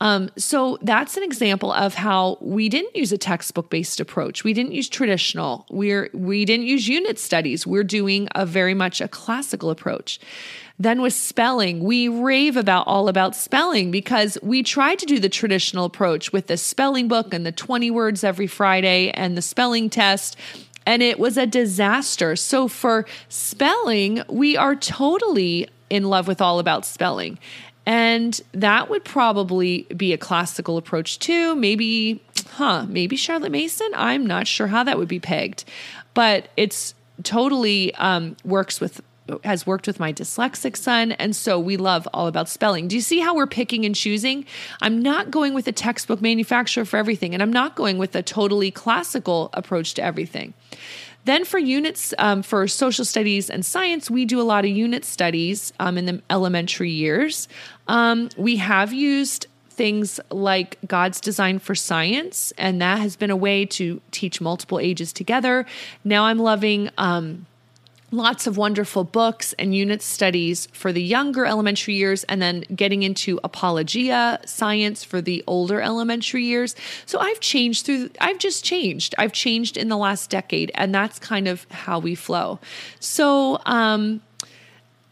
Um, 0.00 0.30
so 0.36 0.78
that's 0.80 1.16
an 1.16 1.24
example 1.24 1.72
of 1.72 1.94
how 1.94 2.38
we 2.40 2.68
didn't 2.68 2.94
use 2.94 3.10
a 3.10 3.18
textbook 3.18 3.68
based 3.68 3.98
approach. 3.98 4.44
We 4.44 4.52
didn't 4.52 4.72
use 4.72 4.88
traditional. 4.88 5.66
We're 5.70 6.08
we 6.12 6.44
didn't 6.44 6.66
use 6.66 6.86
unit 6.86 7.18
studies. 7.18 7.66
We're 7.66 7.84
doing 7.84 8.28
a 8.34 8.46
very 8.46 8.74
much 8.74 9.00
a 9.00 9.08
classical 9.08 9.70
approach. 9.70 10.20
Then 10.78 11.02
with 11.02 11.14
spelling, 11.14 11.82
we 11.82 12.06
rave 12.06 12.56
about 12.56 12.86
all 12.86 13.08
about 13.08 13.34
spelling 13.34 13.90
because 13.90 14.38
we 14.42 14.62
tried 14.62 15.00
to 15.00 15.06
do 15.06 15.18
the 15.18 15.28
traditional 15.28 15.84
approach 15.84 16.32
with 16.32 16.46
the 16.46 16.56
spelling 16.56 17.08
book 17.08 17.34
and 17.34 17.44
the 17.44 17.50
20 17.50 17.90
words 17.90 18.22
every 18.22 18.46
Friday 18.46 19.10
and 19.10 19.36
the 19.36 19.42
spelling 19.42 19.90
test 19.90 20.36
and 20.88 21.02
it 21.02 21.18
was 21.18 21.36
a 21.36 21.44
disaster. 21.44 22.34
So 22.34 22.66
for 22.66 23.04
spelling, 23.28 24.22
we 24.26 24.56
are 24.56 24.74
totally 24.74 25.68
in 25.90 26.04
love 26.04 26.26
with 26.26 26.40
all 26.40 26.58
about 26.60 26.86
spelling. 26.86 27.38
And 27.88 28.38
that 28.52 28.90
would 28.90 29.02
probably 29.02 29.86
be 29.96 30.12
a 30.12 30.18
classical 30.18 30.76
approach 30.76 31.18
too. 31.18 31.56
Maybe, 31.56 32.22
huh, 32.50 32.84
maybe 32.86 33.16
Charlotte 33.16 33.50
Mason. 33.50 33.88
I'm 33.94 34.26
not 34.26 34.46
sure 34.46 34.66
how 34.66 34.84
that 34.84 34.98
would 34.98 35.08
be 35.08 35.18
pegged, 35.18 35.64
but 36.12 36.50
it's 36.58 36.92
totally 37.22 37.94
um, 37.94 38.36
works 38.44 38.78
with 38.78 39.00
has 39.44 39.66
worked 39.66 39.86
with 39.86 40.00
my 40.00 40.10
dyslexic 40.10 40.74
son 40.74 41.12
and 41.12 41.36
so 41.36 41.60
we 41.60 41.76
love 41.76 42.08
all 42.14 42.28
about 42.28 42.48
spelling. 42.48 42.88
Do 42.88 42.96
you 42.96 43.02
see 43.02 43.20
how 43.20 43.34
we're 43.34 43.46
picking 43.46 43.84
and 43.84 43.94
choosing? 43.94 44.46
I'm 44.80 45.02
not 45.02 45.30
going 45.30 45.52
with 45.52 45.68
a 45.68 45.72
textbook 45.72 46.22
manufacturer 46.22 46.86
for 46.86 46.96
everything 46.96 47.34
and 47.34 47.42
I'm 47.42 47.52
not 47.52 47.74
going 47.74 47.98
with 47.98 48.16
a 48.16 48.22
totally 48.22 48.70
classical 48.70 49.50
approach 49.52 49.92
to 49.94 50.02
everything. 50.02 50.54
Then 51.28 51.44
for 51.44 51.58
units 51.58 52.14
um, 52.16 52.42
for 52.42 52.66
social 52.66 53.04
studies 53.04 53.50
and 53.50 53.62
science, 53.62 54.10
we 54.10 54.24
do 54.24 54.40
a 54.40 54.48
lot 54.48 54.64
of 54.64 54.70
unit 54.70 55.04
studies 55.04 55.74
um, 55.78 55.98
in 55.98 56.06
the 56.06 56.22
elementary 56.30 56.90
years. 56.90 57.48
Um, 57.86 58.30
we 58.38 58.56
have 58.56 58.94
used 58.94 59.46
things 59.68 60.20
like 60.30 60.78
God's 60.86 61.20
Design 61.20 61.58
for 61.58 61.74
Science, 61.74 62.54
and 62.56 62.80
that 62.80 63.00
has 63.00 63.14
been 63.14 63.30
a 63.30 63.36
way 63.36 63.66
to 63.66 64.00
teach 64.10 64.40
multiple 64.40 64.80
ages 64.80 65.12
together. 65.12 65.66
Now 66.02 66.24
I'm 66.24 66.38
loving 66.38 66.88
um, 66.96 67.44
lots 68.10 68.46
of 68.46 68.56
wonderful 68.56 69.04
books 69.04 69.52
and 69.58 69.74
unit 69.74 70.00
studies 70.02 70.66
for 70.72 70.92
the 70.92 71.02
younger 71.02 71.44
elementary 71.44 71.94
years 71.94 72.24
and 72.24 72.40
then 72.40 72.64
getting 72.74 73.02
into 73.02 73.38
apologia 73.44 74.40
science 74.46 75.04
for 75.04 75.20
the 75.20 75.44
older 75.46 75.80
elementary 75.80 76.44
years. 76.44 76.74
So 77.06 77.18
i've 77.18 77.40
changed 77.40 77.86
through 77.86 78.10
i've 78.20 78.38
just 78.38 78.64
changed. 78.64 79.14
I've 79.18 79.32
changed 79.32 79.76
in 79.76 79.88
the 79.88 79.96
last 79.96 80.30
decade 80.30 80.70
and 80.74 80.94
that's 80.94 81.18
kind 81.18 81.48
of 81.48 81.66
how 81.70 81.98
we 81.98 82.14
flow. 82.14 82.58
So 83.00 83.60
um 83.66 84.22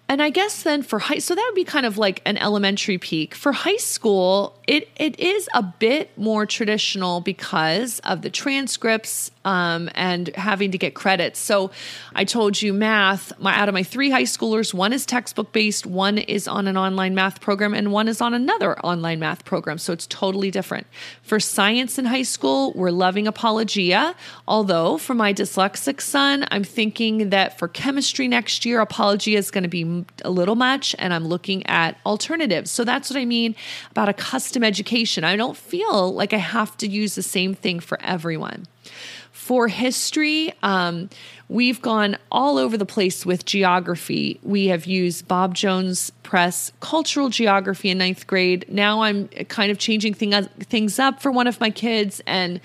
and 0.09 0.23
I 0.23 0.31
guess 0.31 0.63
then 0.63 0.83
for 0.83 1.01
high, 1.01 1.19
so 1.19 1.35
that 1.35 1.45
would 1.49 1.57
be 1.57 1.65
kind 1.65 1.85
of 1.85 1.99
like 1.99 2.23
an 2.25 2.37
elementary 2.37 2.97
peak. 2.97 3.35
For 3.35 3.51
high 3.51 3.77
school, 3.77 4.57
it 4.69 4.89
it 4.97 5.19
is 5.19 5.49
a 5.53 5.63
bit 5.63 6.17
more 6.17 6.47
traditional 6.47 7.21
because 7.21 7.99
of 8.01 8.23
the 8.23 8.31
transcripts 8.31 9.33
um, 9.45 9.91
and 9.97 10.29
having 10.37 10.71
to 10.73 10.79
get 10.79 10.95
credits. 10.95 11.41
So 11.41 11.73
I 12.15 12.25
told 12.25 12.63
you 12.63 12.73
math. 12.73 13.37
My 13.41 13.57
out 13.57 13.69
of 13.69 13.73
my 13.73 13.83
three 13.83 14.11
high 14.11 14.23
schoolers, 14.23 14.73
one 14.73 14.93
is 14.93 15.07
textbook 15.07 15.53
based, 15.53 15.87
one 15.87 16.19
is 16.19 16.47
on 16.47 16.69
an 16.69 16.77
online 16.77 17.17
math 17.17 17.41
program, 17.41 17.75
and 17.75 17.91
one 17.91 18.07
is 18.07 18.21
on 18.21 18.33
another 18.33 18.79
online 18.81 19.19
math 19.19 19.45
program. 19.45 19.77
So 19.77 19.93
it's 19.93 20.07
totally 20.07 20.53
different. 20.53 20.87
For 21.23 21.41
science 21.41 21.99
in 21.99 22.05
high 22.05 22.23
school, 22.23 22.73
we're 22.75 22.91
loving 22.91 23.27
Apologia. 23.27 24.15
Although 24.47 24.99
for 24.99 25.15
my 25.15 25.35
dyslexic 25.35 26.01
son, 26.01 26.47
I'm 26.53 26.65
thinking 26.65 27.31
that 27.31 27.59
for 27.59 27.67
chemistry 27.67 28.29
next 28.29 28.65
year, 28.65 28.81
Apologia 28.81 29.39
is 29.39 29.51
going 29.51 29.65
to 29.65 29.69
be 29.69 29.96
a 30.25 30.31
little 30.31 30.57
much, 30.57 30.95
and 30.99 31.15
I'm 31.15 31.27
looking 31.27 31.65
at 31.67 31.99
alternatives. 32.05 32.71
So 32.71 32.85
that's 32.85 33.09
what 33.09 33.19
I 33.19 33.25
mean 33.25 33.55
about 33.91 34.09
a 34.09 34.13
custom 34.13 34.63
education. 34.63 35.25
I 35.25 35.37
don't 35.37 35.57
feel 35.57 36.13
like 36.13 36.33
I 36.33 36.39
have 36.39 36.77
to 36.79 36.89
use 36.89 37.15
the 37.15 37.23
same 37.23 37.55
thing 37.55 37.81
for 37.81 37.99
everyone. 38.03 38.67
For 39.33 39.69
history, 39.69 40.53
um, 40.65 41.09
we've 41.49 41.81
gone 41.81 42.17
all 42.33 42.59
over 42.59 42.77
the 42.77 42.87
place 42.87 43.25
with 43.25 43.45
geography. 43.45 44.41
We 44.43 44.67
have 44.67 44.87
used 44.87 45.29
Bob 45.29 45.55
Jones 45.55 46.11
Press 46.25 46.73
cultural 46.81 47.29
geography 47.29 47.91
in 47.91 47.99
ninth 47.99 48.27
grade. 48.27 48.65
Now 48.69 49.03
I'm 49.03 49.29
kind 49.29 49.71
of 49.71 49.79
changing 49.79 50.15
thing, 50.15 50.33
things 50.33 50.99
up 50.99 51.23
for 51.23 51.31
one 51.31 51.47
of 51.47 51.61
my 51.61 51.71
kids 51.71 52.21
and 52.27 52.61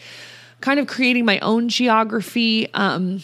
kind 0.62 0.80
of 0.80 0.88
creating 0.88 1.26
my 1.26 1.38
own 1.40 1.70
geography. 1.70 2.74
Um, 2.74 3.22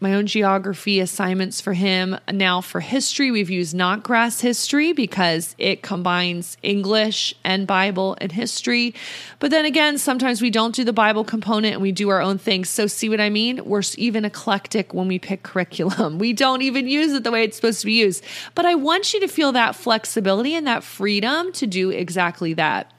my 0.00 0.14
own 0.14 0.26
geography 0.26 0.98
assignments 0.98 1.60
for 1.60 1.74
him. 1.74 2.18
Now, 2.32 2.60
for 2.60 2.80
history, 2.80 3.30
we've 3.30 3.50
used 3.50 3.76
Notgrass 3.76 4.40
History 4.40 4.92
because 4.92 5.54
it 5.58 5.82
combines 5.82 6.56
English 6.62 7.34
and 7.44 7.66
Bible 7.66 8.16
and 8.20 8.32
history. 8.32 8.94
But 9.38 9.50
then 9.50 9.66
again, 9.66 9.98
sometimes 9.98 10.40
we 10.40 10.50
don't 10.50 10.74
do 10.74 10.84
the 10.84 10.92
Bible 10.92 11.22
component 11.22 11.74
and 11.74 11.82
we 11.82 11.92
do 11.92 12.08
our 12.08 12.22
own 12.22 12.38
thing. 12.38 12.64
So, 12.64 12.86
see 12.86 13.10
what 13.10 13.20
I 13.20 13.28
mean? 13.28 13.64
We're 13.64 13.82
even 13.96 14.24
eclectic 14.24 14.94
when 14.94 15.06
we 15.06 15.18
pick 15.18 15.42
curriculum. 15.50 16.18
We 16.18 16.32
don't 16.32 16.62
even 16.62 16.88
use 16.88 17.12
it 17.12 17.24
the 17.24 17.30
way 17.30 17.44
it's 17.44 17.56
supposed 17.56 17.80
to 17.80 17.86
be 17.86 17.92
used. 17.92 18.24
But 18.54 18.64
I 18.64 18.74
want 18.74 19.12
you 19.12 19.20
to 19.20 19.28
feel 19.28 19.52
that 19.52 19.76
flexibility 19.76 20.54
and 20.54 20.66
that 20.66 20.82
freedom 20.82 21.52
to 21.52 21.66
do 21.66 21.90
exactly 21.90 22.54
that. 22.54 22.90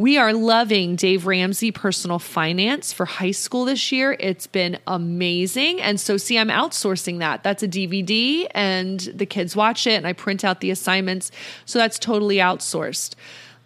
We 0.00 0.16
are 0.16 0.32
loving 0.32 0.96
Dave 0.96 1.26
Ramsey 1.26 1.72
personal 1.72 2.18
finance 2.18 2.90
for 2.90 3.04
high 3.04 3.32
school 3.32 3.66
this 3.66 3.92
year. 3.92 4.16
It's 4.18 4.46
been 4.46 4.78
amazing. 4.86 5.82
And 5.82 6.00
so, 6.00 6.16
see, 6.16 6.38
I'm 6.38 6.48
outsourcing 6.48 7.18
that. 7.18 7.42
That's 7.42 7.62
a 7.62 7.68
DVD, 7.68 8.46
and 8.52 8.98
the 8.98 9.26
kids 9.26 9.54
watch 9.54 9.86
it, 9.86 9.96
and 9.96 10.06
I 10.06 10.14
print 10.14 10.42
out 10.42 10.62
the 10.62 10.70
assignments. 10.70 11.30
So, 11.66 11.78
that's 11.78 11.98
totally 11.98 12.36
outsourced. 12.36 13.14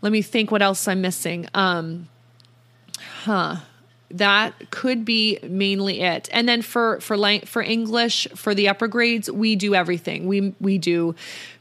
Let 0.03 0.11
me 0.11 0.23
think 0.23 0.51
what 0.51 0.61
else 0.61 0.89
I'm 0.89 1.01
missing. 1.01 1.47
Um, 1.55 2.09
huh 2.99 3.59
that 4.11 4.71
could 4.71 5.05
be 5.05 5.39
mainly 5.43 6.01
it 6.01 6.29
and 6.31 6.49
then 6.49 6.63
for 6.63 7.01
for 7.01 7.17
for 7.47 7.63
english 7.63 8.29
for 8.37 8.55
the 8.55 8.69
upper 8.69 8.87
grades 8.87 9.31
we 9.31 9.57
do 9.57 9.75
everything 9.75 10.27
we 10.27 10.55
we 10.61 10.79
do 10.79 11.15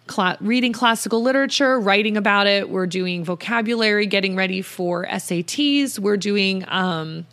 cl- 0.10 0.38
reading 0.40 0.74
classical 0.74 1.22
literature, 1.22 1.80
writing 1.80 2.18
about 2.18 2.48
it. 2.48 2.70
We're 2.70 2.88
doing 2.88 3.24
vocabulary, 3.24 4.06
getting 4.06 4.36
ready 4.36 4.62
for 4.62 5.06
SATs. 5.06 6.00
We're 6.00 6.18
doing 6.18 6.66
um, 6.68 7.26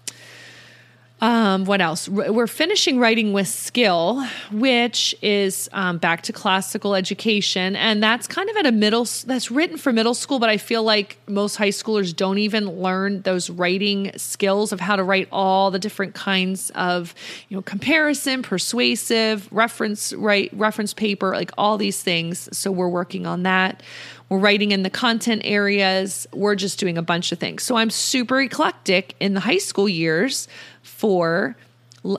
Um, 1.23 1.67
what 1.67 1.83
else? 1.83 2.09
We're 2.09 2.47
finishing 2.47 2.99
writing 2.99 3.35
with 3.35 3.47
skill, 3.47 4.27
which 4.51 5.15
is 5.21 5.69
um, 5.73 5.99
back 5.99 6.23
to 6.23 6.33
classical 6.33 6.95
education, 6.95 7.77
and 7.77 8.03
that's 8.03 8.27
kind 8.27 8.49
of 8.49 8.57
at 8.57 8.65
a 8.65 8.73
middle. 8.73 9.07
That's 9.27 9.51
written 9.51 9.77
for 9.77 9.93
middle 9.93 10.15
school, 10.15 10.39
but 10.39 10.49
I 10.49 10.57
feel 10.57 10.83
like 10.83 11.19
most 11.29 11.57
high 11.57 11.69
schoolers 11.69 12.17
don't 12.17 12.39
even 12.39 12.81
learn 12.81 13.21
those 13.23 13.51
writing 13.51 14.13
skills 14.17 14.73
of 14.73 14.81
how 14.81 14.97
to 14.97 15.05
write 15.05 15.29
all 15.31 15.71
the 15.71 15.79
different 15.79 16.15
kinds 16.15 16.71
of, 16.71 17.15
you 17.51 17.57
know, 17.57 17.63
comparison, 17.63 18.43
persuasive, 18.43 19.47
reference, 19.53 20.15
write 20.15 20.51
reference 20.55 20.95
paper, 20.95 21.33
like 21.33 21.51
all 21.59 21.77
these 21.77 22.03
things. 22.03 22.49
So 22.57 22.73
we're 22.73 22.89
working 22.89 23.27
on 23.27 23.43
that. 23.43 23.83
We're 24.31 24.39
writing 24.39 24.71
in 24.71 24.83
the 24.85 24.91
content 24.91 25.43
areas. 25.45 26.27
We're 26.33 26.55
just 26.55 26.79
doing 26.79 26.97
a 26.97 27.03
bunch 27.03 27.33
of 27.33 27.39
things. 27.39 27.63
So 27.63 27.77
I'm 27.77 27.91
super 27.91 28.41
eclectic 28.41 29.15
in 29.21 29.35
the 29.35 29.41
high 29.41 29.59
school 29.59 29.89
years 29.89 30.49
for 30.83 31.57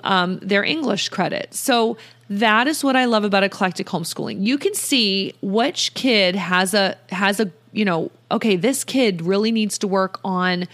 um, 0.04 0.38
their 0.40 0.64
English 0.64 1.10
credit. 1.10 1.54
So 1.54 1.98
that 2.30 2.68
is 2.68 2.84
what 2.84 2.96
I 2.96 3.06
love 3.06 3.24
about 3.24 3.44
eclectic 3.44 3.88
homeschooling. 3.88 4.46
You 4.46 4.58
can 4.58 4.74
see 4.74 5.34
which 5.42 5.94
kid 5.94 6.36
has 6.36 6.74
a 6.74 6.98
has 7.10 7.40
a 7.40 7.52
you 7.74 7.86
know 7.86 8.12
okay 8.30 8.56
this 8.56 8.84
kid 8.84 9.22
really 9.22 9.52
needs 9.52 9.78
to 9.80 9.88
work 9.88 10.20
on 10.24 10.68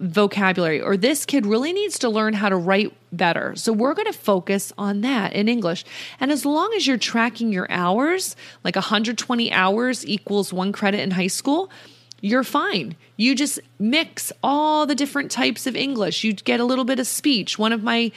vocabulary 0.00 0.80
or 0.80 0.96
this 0.96 1.24
kid 1.24 1.46
really 1.46 1.72
needs 1.72 1.98
to 2.00 2.08
learn 2.08 2.34
how 2.34 2.48
to 2.48 2.56
write 2.56 2.94
better. 3.12 3.54
So 3.56 3.72
we're 3.72 3.94
going 3.94 4.12
to 4.12 4.18
focus 4.18 4.72
on 4.76 5.00
that 5.02 5.32
in 5.32 5.48
English. 5.48 5.84
And 6.20 6.30
as 6.30 6.44
long 6.44 6.72
as 6.76 6.86
you're 6.86 6.98
tracking 6.98 7.52
your 7.52 7.66
hours, 7.70 8.36
like 8.62 8.76
120 8.76 9.52
hours 9.52 10.06
equals 10.06 10.52
one 10.52 10.72
credit 10.72 11.00
in 11.00 11.12
high 11.12 11.26
school, 11.28 11.70
you're 12.26 12.44
fine. 12.44 12.96
You 13.16 13.34
just 13.34 13.60
mix 13.78 14.32
all 14.42 14.84
the 14.84 14.94
different 14.94 15.30
types 15.30 15.66
of 15.66 15.76
English. 15.76 16.24
You 16.24 16.32
get 16.32 16.60
a 16.60 16.64
little 16.64 16.84
bit 16.84 16.98
of 16.98 17.06
speech. 17.06 17.58
One 17.58 17.72
of 17.72 17.82
my 17.82 18.10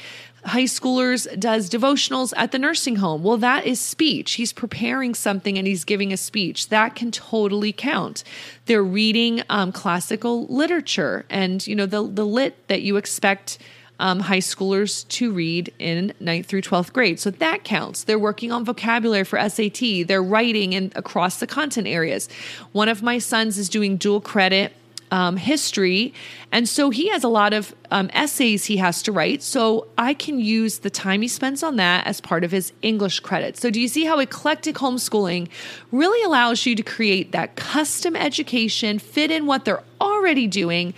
high 0.45 0.63
schoolers 0.63 1.27
does 1.39 1.69
devotionals 1.69 2.33
at 2.35 2.51
the 2.51 2.59
nursing 2.59 2.95
home. 2.95 3.23
Well, 3.23 3.37
that 3.37 3.65
is 3.65 3.79
speech. 3.79 4.33
He's 4.33 4.51
preparing 4.51 5.13
something 5.13 5.57
and 5.57 5.67
he's 5.67 5.83
giving 5.83 6.11
a 6.11 6.17
speech. 6.17 6.69
That 6.69 6.95
can 6.95 7.11
totally 7.11 7.71
count. 7.71 8.23
They're 8.65 8.83
reading 8.83 9.43
um, 9.49 9.71
classical 9.71 10.47
literature 10.47 11.25
and, 11.29 11.65
you 11.67 11.75
know, 11.75 11.85
the, 11.85 12.07
the 12.07 12.25
lit 12.25 12.67
that 12.67 12.81
you 12.81 12.97
expect 12.97 13.59
um, 13.99 14.21
high 14.21 14.39
schoolers 14.39 15.07
to 15.09 15.31
read 15.31 15.73
in 15.77 16.13
9th 16.21 16.45
through 16.45 16.61
12th 16.61 16.93
grade. 16.93 17.19
So 17.19 17.29
that 17.31 17.63
counts. 17.63 18.05
They're 18.05 18.19
working 18.19 18.51
on 18.51 18.65
vocabulary 18.65 19.25
for 19.25 19.37
SAT. 19.49 20.07
They're 20.07 20.23
writing 20.23 20.73
in 20.73 20.91
across 20.95 21.39
the 21.39 21.47
content 21.47 21.87
areas. 21.87 22.29
One 22.71 22.89
of 22.89 23.03
my 23.03 23.19
sons 23.19 23.57
is 23.57 23.69
doing 23.69 23.97
dual 23.97 24.21
credit 24.21 24.73
um, 25.11 25.37
history. 25.37 26.13
And 26.51 26.67
so 26.67 26.89
he 26.89 27.09
has 27.09 27.23
a 27.23 27.27
lot 27.27 27.53
of 27.53 27.75
um, 27.91 28.09
essays 28.13 28.65
he 28.65 28.77
has 28.77 29.01
to 29.03 29.11
write. 29.11 29.41
So 29.41 29.87
I 29.97 30.13
can 30.13 30.39
use 30.39 30.79
the 30.79 30.89
time 30.89 31.21
he 31.21 31.27
spends 31.27 31.63
on 31.63 31.77
that 31.77 32.05
as 32.05 32.21
part 32.21 32.43
of 32.43 32.51
his 32.51 32.71
English 32.81 33.19
credit. 33.21 33.57
So 33.57 33.69
do 33.69 33.81
you 33.81 33.87
see 33.87 34.05
how 34.05 34.19
eclectic 34.19 34.75
homeschooling 34.75 35.49
really 35.91 36.21
allows 36.23 36.65
you 36.65 36.75
to 36.75 36.83
create 36.83 37.31
that 37.31 37.55
custom 37.55 38.15
education, 38.15 38.99
fit 38.99 39.31
in 39.31 39.45
what 39.45 39.65
they're 39.65 39.83
already 39.99 40.47
doing? 40.47 40.93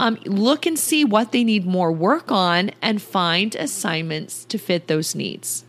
Um, 0.00 0.18
look 0.24 0.64
and 0.64 0.78
see 0.78 1.04
what 1.04 1.30
they 1.30 1.44
need 1.44 1.66
more 1.66 1.92
work 1.92 2.32
on 2.32 2.70
and 2.80 3.02
find 3.02 3.54
assignments 3.54 4.46
to 4.46 4.56
fit 4.56 4.86
those 4.88 5.14
needs. 5.14 5.66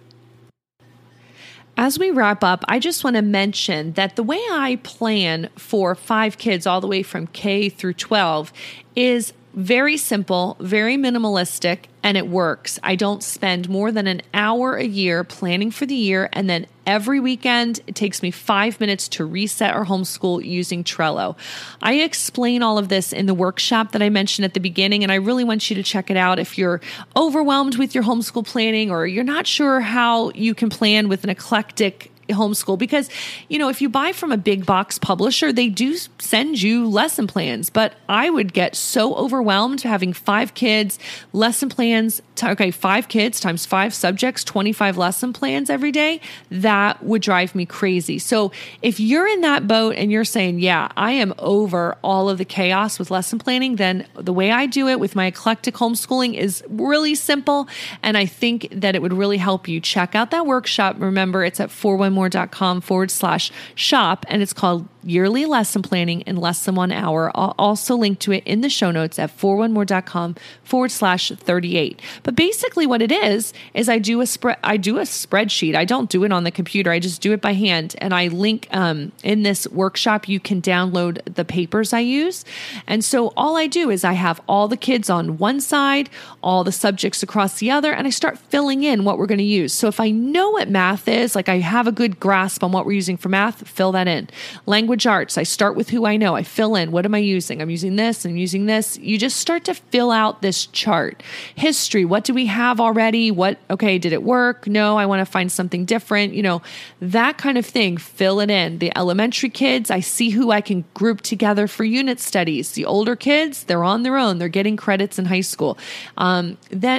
As 1.76 2.00
we 2.00 2.12
wrap 2.12 2.42
up, 2.42 2.64
I 2.70 2.80
just 2.80 3.04
want 3.04 3.18
to 3.18 3.22
mention 3.22 3.92
that 3.94 4.16
the 4.16 4.24
way 4.24 4.42
I 4.50 4.80
plan 4.84 5.50
for 5.58 5.96
five 5.96 6.38
kids 6.38 6.66
all 6.66 6.80
the 6.80 6.88
way 6.88 7.04
from 7.04 7.28
K 7.28 7.68
through 7.68 7.96
12 7.96 8.54
is 8.96 9.34
very 9.54 9.98
simple, 9.98 10.56
very 10.60 10.98
minimalistic, 10.98 11.86
and 12.04 12.18
it 12.18 12.28
works. 12.28 12.80
I 12.84 12.96
don't 12.96 13.22
spend 13.22 13.70
more 13.70 13.92
than 13.92 14.08
an 14.08 14.22
hour 14.34 14.76
a 14.76 14.86
year 14.86 15.24
planning 15.24 15.72
for 15.72 15.86
the 15.86 15.96
year, 15.96 16.30
and 16.34 16.50
then 16.50 16.68
every 16.88 17.20
weekend 17.20 17.80
it 17.86 17.96
takes 17.96 18.24
me 18.24 18.32
five 18.32 18.80
minutes 18.80 19.08
to 19.10 19.26
reset 19.26 19.74
our 19.74 19.86
homeschool 19.86 20.44
using 20.44 20.84
Trello. 20.84 21.36
I 21.82 21.96
explain 21.96 22.64
all 22.64 22.78
of 22.78 22.90
this 22.90 23.14
in 23.14 23.26
the 23.26 23.34
workshop 23.34 23.92
that 23.92 24.02
I 24.02 24.10
mentioned 24.10 24.46
at 24.46 24.54
the 24.54 24.60
beginning, 24.60 25.04
and 25.04 25.12
I 25.12 25.16
really 25.16 25.44
want 25.44 25.70
you 25.70 25.76
to 25.76 25.84
check 25.84 26.10
it 26.10 26.18
out 26.18 26.40
if 26.40 26.58
you're 26.58 26.82
overwhelmed 27.16 27.78
with 27.78 27.94
your 27.94 28.04
homeschool 28.04 28.46
planning 28.46 28.90
or 28.90 29.06
you're 29.06 29.24
not 29.24 29.46
sure 29.46 29.82
how 29.82 30.32
you 30.32 30.56
can 30.56 30.70
plan 30.70 31.10
with 31.10 31.24
an 31.24 31.30
eclectic 31.30 32.12
homeschool 32.32 32.78
because 32.78 33.10
you 33.50 33.60
know 33.60 33.70
if 33.70 33.82
you 33.82 33.90
buy 33.90 34.12
from 34.12 34.32
a 34.32 34.38
big 34.38 34.66
box 34.66 34.98
publisher 34.98 35.52
they 35.54 35.70
do 35.70 35.96
send 36.20 36.62
you 36.62 36.88
lesson 36.88 37.28
plans. 37.28 37.70
But 37.70 37.94
i 38.10 38.30
would 38.30 38.54
get 38.54 38.76
so 38.76 39.16
overwhelmed 39.16 39.82
having 39.82 40.14
five 40.14 40.54
kids 40.54 41.00
lesson 41.34 41.70
plans 41.70 42.22
okay 42.44 42.72
five 42.72 43.08
kids 43.08 43.40
times 43.40 43.66
five 43.66 43.94
subjects 43.94 44.44
25 44.44 44.98
lesson 44.98 45.34
plans 45.34 45.70
every 45.70 45.92
day. 45.92 46.22
That 46.50 47.04
would 47.04 47.22
drive 47.22 47.54
me 47.56 47.66
crazy. 47.66 48.20
So 48.20 48.52
if 48.82 49.00
you're 49.00 49.28
in 49.28 49.42
that 49.42 49.68
boat 49.68 49.96
and 49.96 50.12
you're 50.12 50.26
saying 50.26 50.60
yeah 50.60 50.90
i 50.98 51.12
am 51.12 51.34
over 51.40 51.98
all 52.04 52.30
of 52.30 52.38
the 52.38 52.46
chaos 52.46 52.98
with 52.98 53.12
lesson 53.12 53.40
planning 53.40 53.76
then 53.76 54.08
the 54.16 54.34
way 54.34 54.52
i 54.52 54.66
do 54.66 54.88
it 54.88 55.00
with 55.00 55.16
my 55.16 55.26
eclectic 55.26 55.76
homeschooling 55.76 56.34
is 56.36 56.64
really 56.70 57.16
simple. 57.16 57.68
And 58.04 58.18
i 58.18 58.26
think 58.26 58.68
that 58.72 58.96
it 58.96 59.02
would 59.02 59.14
really 59.14 59.38
help 59.38 59.68
you 59.68 59.80
check 59.80 60.16
out 60.16 60.32
that 60.32 60.46
workshop. 60.46 60.96
Remember 61.00 61.44
it's 61.44 61.60
at 61.60 61.72
411 61.72 62.16
more.com 62.22 62.82
forward 62.82 63.10
slash 63.10 63.52
shop, 63.74 64.26
and 64.30 64.42
it's 64.42 64.54
called 64.54 64.88
Yearly 65.04 65.46
Lesson 65.46 65.82
Planning 65.82 66.22
in 66.22 66.36
Less 66.36 66.66
Than 66.66 66.76
One 66.76 66.92
Hour. 66.92 67.32
I'll 67.34 67.56
also 67.58 67.96
link 67.96 68.20
to 68.20 68.32
it 68.32 68.44
in 68.46 68.62
the 68.62 68.70
show 68.70 68.92
notes 68.92 69.18
at 69.18 69.36
411more.com 69.36 70.36
forward 70.64 70.92
slash 70.92 71.30
38. 71.32 72.00
But 72.22 72.36
basically, 72.36 72.86
what 72.86 73.02
it 73.02 73.12
is, 73.12 73.54
is 73.74 73.90
I 73.90 73.98
do 73.98 74.22
a 74.22 74.28
spread, 74.28 74.58
I 74.64 74.78
do 74.78 75.00
a 75.00 75.04
spreadsheet. 75.04 75.76
I 75.76 75.86
don't 75.86 76.10
do 76.10 76.24
it 76.24 76.32
on 76.32 76.44
the 76.44 76.52
computer, 76.52 76.92
I 76.92 77.00
just 77.00 77.22
do 77.22 77.34
it 77.34 77.42
by 77.42 77.54
hand. 77.54 77.96
And 77.98 78.14
I 78.14 78.28
link 78.28 78.68
um, 78.72 79.12
in 79.24 79.42
this 79.42 79.68
workshop, 79.68 80.30
you 80.30 80.40
can 80.40 80.62
download 80.62 81.22
the 81.34 81.46
papers 81.46 81.94
I 81.94 82.02
use. 82.02 82.46
And 82.86 83.04
so 83.04 83.34
all 83.36 83.58
I 83.58 83.66
do 83.66 83.90
is 83.90 84.04
I 84.04 84.14
have 84.14 84.40
all 84.48 84.68
the 84.68 84.78
kids 84.78 85.10
on 85.10 85.38
one 85.40 85.62
side, 85.62 86.10
all 86.44 86.64
the 86.64 86.72
subjects 86.72 87.24
across 87.24 87.58
the 87.58 87.72
other, 87.72 87.92
and 87.92 88.06
I 88.06 88.12
start 88.12 88.38
filling 88.38 88.84
in 88.84 89.04
what 89.04 89.18
we're 89.18 89.26
going 89.26 89.40
to 89.40 89.44
use. 89.44 89.74
So 89.74 89.88
if 89.88 90.00
I 90.00 90.12
know 90.12 90.52
what 90.52 90.70
math 90.70 91.08
is, 91.08 91.36
like 91.36 91.50
I 91.50 91.58
have 91.58 91.88
a 91.88 91.92
good 91.92 92.11
good 92.12 92.20
grasp 92.20 92.64
on 92.64 92.72
what 92.72 92.86
we're 92.86 92.92
using 92.94 93.18
for 93.18 93.30
math, 93.30 93.68
fill 93.68 93.92
that 93.94 94.08
in. 94.08 94.30
Language 94.66 95.08
arts, 95.08 95.38
I 95.38 95.44
start 95.44 95.76
with 95.76 95.90
who 95.90 96.06
I 96.06 96.18
know. 96.18 96.36
I 96.36 96.44
fill 96.44 96.76
in 96.76 96.92
what 96.92 97.06
am 97.06 97.16
I 97.16 97.20
using? 97.20 97.62
I'm 97.62 97.70
using 97.70 97.96
this 97.96 98.26
I'm 98.26 98.38
using 98.38 98.66
this. 98.66 98.98
You 98.98 99.18
just 99.18 99.38
start 99.38 99.66
to 99.66 99.74
fill 99.74 100.12
out 100.12 100.42
this 100.42 100.66
chart. 100.68 101.24
History, 101.56 102.06
what 102.06 102.24
do 102.24 102.34
we 102.34 102.48
have 102.48 102.80
already? 102.80 103.32
What, 103.32 103.58
okay, 103.70 103.98
did 103.98 104.14
it 104.14 104.24
work? 104.24 104.68
No, 104.68 104.98
I 104.98 105.06
want 105.06 105.26
to 105.26 105.32
find 105.32 105.52
something 105.52 105.86
different. 105.86 106.34
You 106.34 106.44
know, 106.44 106.62
that 107.02 107.38
kind 107.38 107.58
of 107.58 107.66
thing, 107.66 107.98
fill 107.98 108.40
it 108.40 108.50
in. 108.50 108.80
The 108.80 108.92
elementary 108.98 109.50
kids, 109.50 109.90
I 109.90 110.00
see 110.00 110.30
who 110.30 110.52
I 110.52 110.62
can 110.62 110.84
group 110.94 111.22
together 111.22 111.68
for 111.68 111.84
unit 111.84 112.20
studies. 112.20 112.72
The 112.74 112.86
older 112.86 113.16
kids, 113.16 113.64
they're 113.64 113.84
on 113.84 114.04
their 114.04 114.18
own, 114.18 114.38
they're 114.38 114.50
getting 114.50 114.78
credits 114.78 115.18
in 115.18 115.26
high 115.26 115.42
school. 115.42 115.78
Um, 116.18 116.58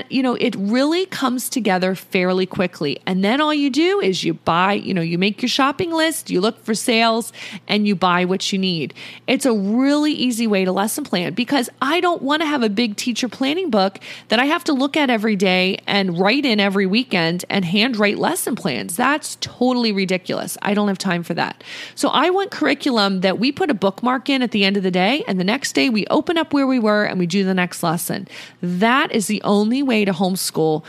you 0.08 0.22
know, 0.22 0.34
it 0.34 0.54
really 0.56 1.06
comes 1.06 1.48
together 1.48 1.94
fairly 1.94 2.46
quickly. 2.46 3.00
And 3.06 3.24
then 3.24 3.40
all 3.40 3.54
you 3.54 3.70
do 3.70 4.00
is 4.00 4.24
you 4.24 4.34
buy, 4.34 4.74
you 4.74 4.91
know, 4.94 5.02
know, 5.02 5.10
you 5.10 5.18
make 5.18 5.42
your 5.42 5.48
shopping 5.48 5.92
list, 5.92 6.30
you 6.30 6.40
look 6.40 6.58
for 6.64 6.74
sales, 6.74 7.32
and 7.68 7.86
you 7.86 7.94
buy 7.94 8.24
what 8.24 8.52
you 8.52 8.58
need. 8.58 8.94
It's 9.26 9.44
a 9.44 9.52
really 9.52 10.12
easy 10.12 10.46
way 10.46 10.64
to 10.64 10.72
lesson 10.72 11.04
plan 11.04 11.34
because 11.34 11.68
I 11.80 12.00
don't 12.00 12.22
want 12.22 12.42
to 12.42 12.46
have 12.46 12.62
a 12.62 12.68
big 12.68 12.96
teacher 12.96 13.28
planning 13.28 13.70
book 13.70 13.98
that 14.28 14.38
I 14.38 14.46
have 14.46 14.64
to 14.64 14.72
look 14.72 14.96
at 14.96 15.10
every 15.10 15.36
day 15.36 15.80
and 15.86 16.18
write 16.18 16.44
in 16.44 16.60
every 16.60 16.86
weekend 16.86 17.44
and 17.50 17.64
handwrite 17.64 18.18
lesson 18.18 18.54
plans. 18.54 18.96
That's 18.96 19.36
totally 19.40 19.92
ridiculous. 19.92 20.56
I 20.62 20.74
don't 20.74 20.88
have 20.88 20.98
time 20.98 21.22
for 21.22 21.34
that. 21.34 21.62
So 21.94 22.08
I 22.08 22.30
want 22.30 22.50
curriculum 22.50 23.20
that 23.20 23.38
we 23.38 23.52
put 23.52 23.70
a 23.70 23.74
bookmark 23.74 24.28
in 24.28 24.42
at 24.42 24.52
the 24.52 24.64
end 24.64 24.76
of 24.76 24.82
the 24.82 24.90
day, 24.90 25.24
and 25.26 25.38
the 25.38 25.44
next 25.44 25.72
day 25.72 25.88
we 25.90 26.06
open 26.06 26.38
up 26.38 26.52
where 26.52 26.66
we 26.66 26.78
were 26.78 27.04
and 27.04 27.18
we 27.18 27.26
do 27.26 27.44
the 27.44 27.54
next 27.54 27.82
lesson. 27.82 28.28
That 28.62 29.12
is 29.12 29.26
the 29.26 29.42
only 29.42 29.82
way 29.82 30.04
to 30.04 30.12
homeschool 30.12 30.84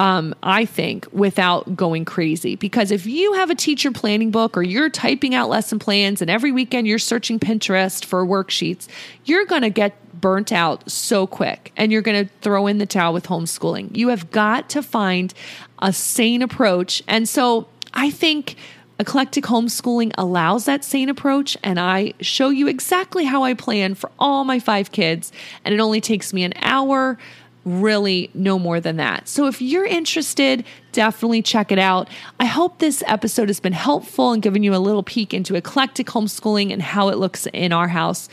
um, 0.00 0.34
I 0.42 0.64
think, 0.64 1.06
without 1.12 1.76
going 1.76 2.06
crazy. 2.06 2.56
Because 2.56 2.90
if 2.90 3.04
you 3.04 3.34
have 3.34 3.50
a 3.50 3.54
teacher 3.54 3.92
planning 3.92 4.30
book 4.30 4.56
or 4.56 4.62
you're 4.62 4.88
typing 4.88 5.34
out 5.34 5.50
lesson 5.50 5.78
plans 5.78 6.22
and 6.22 6.30
every 6.30 6.50
weekend 6.50 6.86
you're 6.86 6.98
searching 6.98 7.38
Pinterest 7.38 8.02
for 8.02 8.24
worksheets, 8.24 8.88
you're 9.26 9.44
going 9.44 9.60
to 9.60 9.68
get 9.68 9.94
burnt 10.18 10.52
out 10.52 10.90
so 10.90 11.26
quick 11.26 11.70
and 11.76 11.92
you're 11.92 12.00
going 12.00 12.26
to 12.26 12.32
throw 12.40 12.66
in 12.66 12.78
the 12.78 12.86
towel 12.86 13.12
with 13.12 13.26
homeschooling. 13.26 13.94
You 13.94 14.08
have 14.08 14.30
got 14.30 14.70
to 14.70 14.82
find 14.82 15.34
a 15.80 15.92
sane 15.92 16.40
approach. 16.40 17.02
And 17.06 17.28
so 17.28 17.68
I 17.92 18.08
think 18.08 18.56
eclectic 18.98 19.44
homeschooling 19.44 20.12
allows 20.16 20.64
that 20.64 20.82
sane 20.82 21.10
approach. 21.10 21.58
And 21.62 21.78
I 21.78 22.14
show 22.22 22.48
you 22.48 22.68
exactly 22.68 23.26
how 23.26 23.42
I 23.42 23.52
plan 23.52 23.94
for 23.94 24.10
all 24.18 24.44
my 24.44 24.60
five 24.60 24.92
kids. 24.92 25.30
And 25.62 25.74
it 25.74 25.80
only 25.80 26.00
takes 26.00 26.32
me 26.32 26.42
an 26.42 26.54
hour 26.56 27.18
really 27.64 28.30
no 28.34 28.58
more 28.58 28.80
than 28.80 28.96
that. 28.96 29.28
So 29.28 29.46
if 29.46 29.60
you're 29.60 29.84
interested, 29.84 30.64
definitely 30.92 31.42
check 31.42 31.70
it 31.70 31.78
out. 31.78 32.08
I 32.38 32.46
hope 32.46 32.78
this 32.78 33.02
episode 33.06 33.48
has 33.48 33.60
been 33.60 33.72
helpful 33.72 34.32
and 34.32 34.42
given 34.42 34.62
you 34.62 34.74
a 34.74 34.78
little 34.78 35.02
peek 35.02 35.34
into 35.34 35.54
eclectic 35.54 36.06
homeschooling 36.06 36.72
and 36.72 36.80
how 36.80 37.08
it 37.08 37.18
looks 37.18 37.46
in 37.52 37.72
our 37.72 37.88
house. 37.88 38.28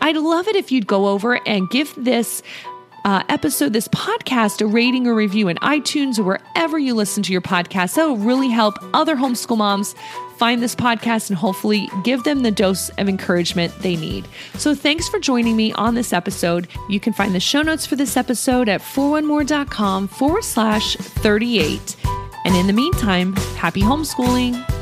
I'd 0.00 0.16
love 0.16 0.48
it 0.48 0.56
if 0.56 0.72
you'd 0.72 0.88
go 0.88 1.06
over 1.06 1.40
and 1.46 1.70
give 1.70 1.94
this 1.96 2.42
uh, 3.04 3.22
episode, 3.28 3.72
this 3.72 3.88
podcast, 3.88 4.60
a 4.60 4.66
rating 4.66 5.06
or 5.06 5.14
review 5.14 5.48
in 5.48 5.56
iTunes 5.58 6.18
or 6.18 6.22
wherever 6.22 6.78
you 6.78 6.94
listen 6.94 7.22
to 7.24 7.32
your 7.32 7.40
podcast. 7.40 7.94
That 7.94 8.06
will 8.06 8.16
really 8.16 8.48
help 8.48 8.74
other 8.94 9.16
homeschool 9.16 9.58
moms 9.58 9.94
find 10.36 10.62
this 10.62 10.74
podcast 10.74 11.30
and 11.30 11.38
hopefully 11.38 11.88
give 12.04 12.24
them 12.24 12.42
the 12.42 12.50
dose 12.50 12.88
of 12.98 13.08
encouragement 13.08 13.72
they 13.80 13.96
need. 13.96 14.26
So 14.54 14.74
thanks 14.74 15.08
for 15.08 15.20
joining 15.20 15.56
me 15.56 15.72
on 15.74 15.94
this 15.94 16.12
episode. 16.12 16.68
You 16.88 16.98
can 16.98 17.12
find 17.12 17.34
the 17.34 17.40
show 17.40 17.62
notes 17.62 17.86
for 17.86 17.96
this 17.96 18.16
episode 18.16 18.68
at 18.68 18.80
41more.com 18.80 20.08
forward 20.08 20.44
slash 20.44 20.96
38. 20.96 21.96
And 22.44 22.56
in 22.56 22.66
the 22.66 22.72
meantime, 22.72 23.36
happy 23.56 23.82
homeschooling. 23.82 24.81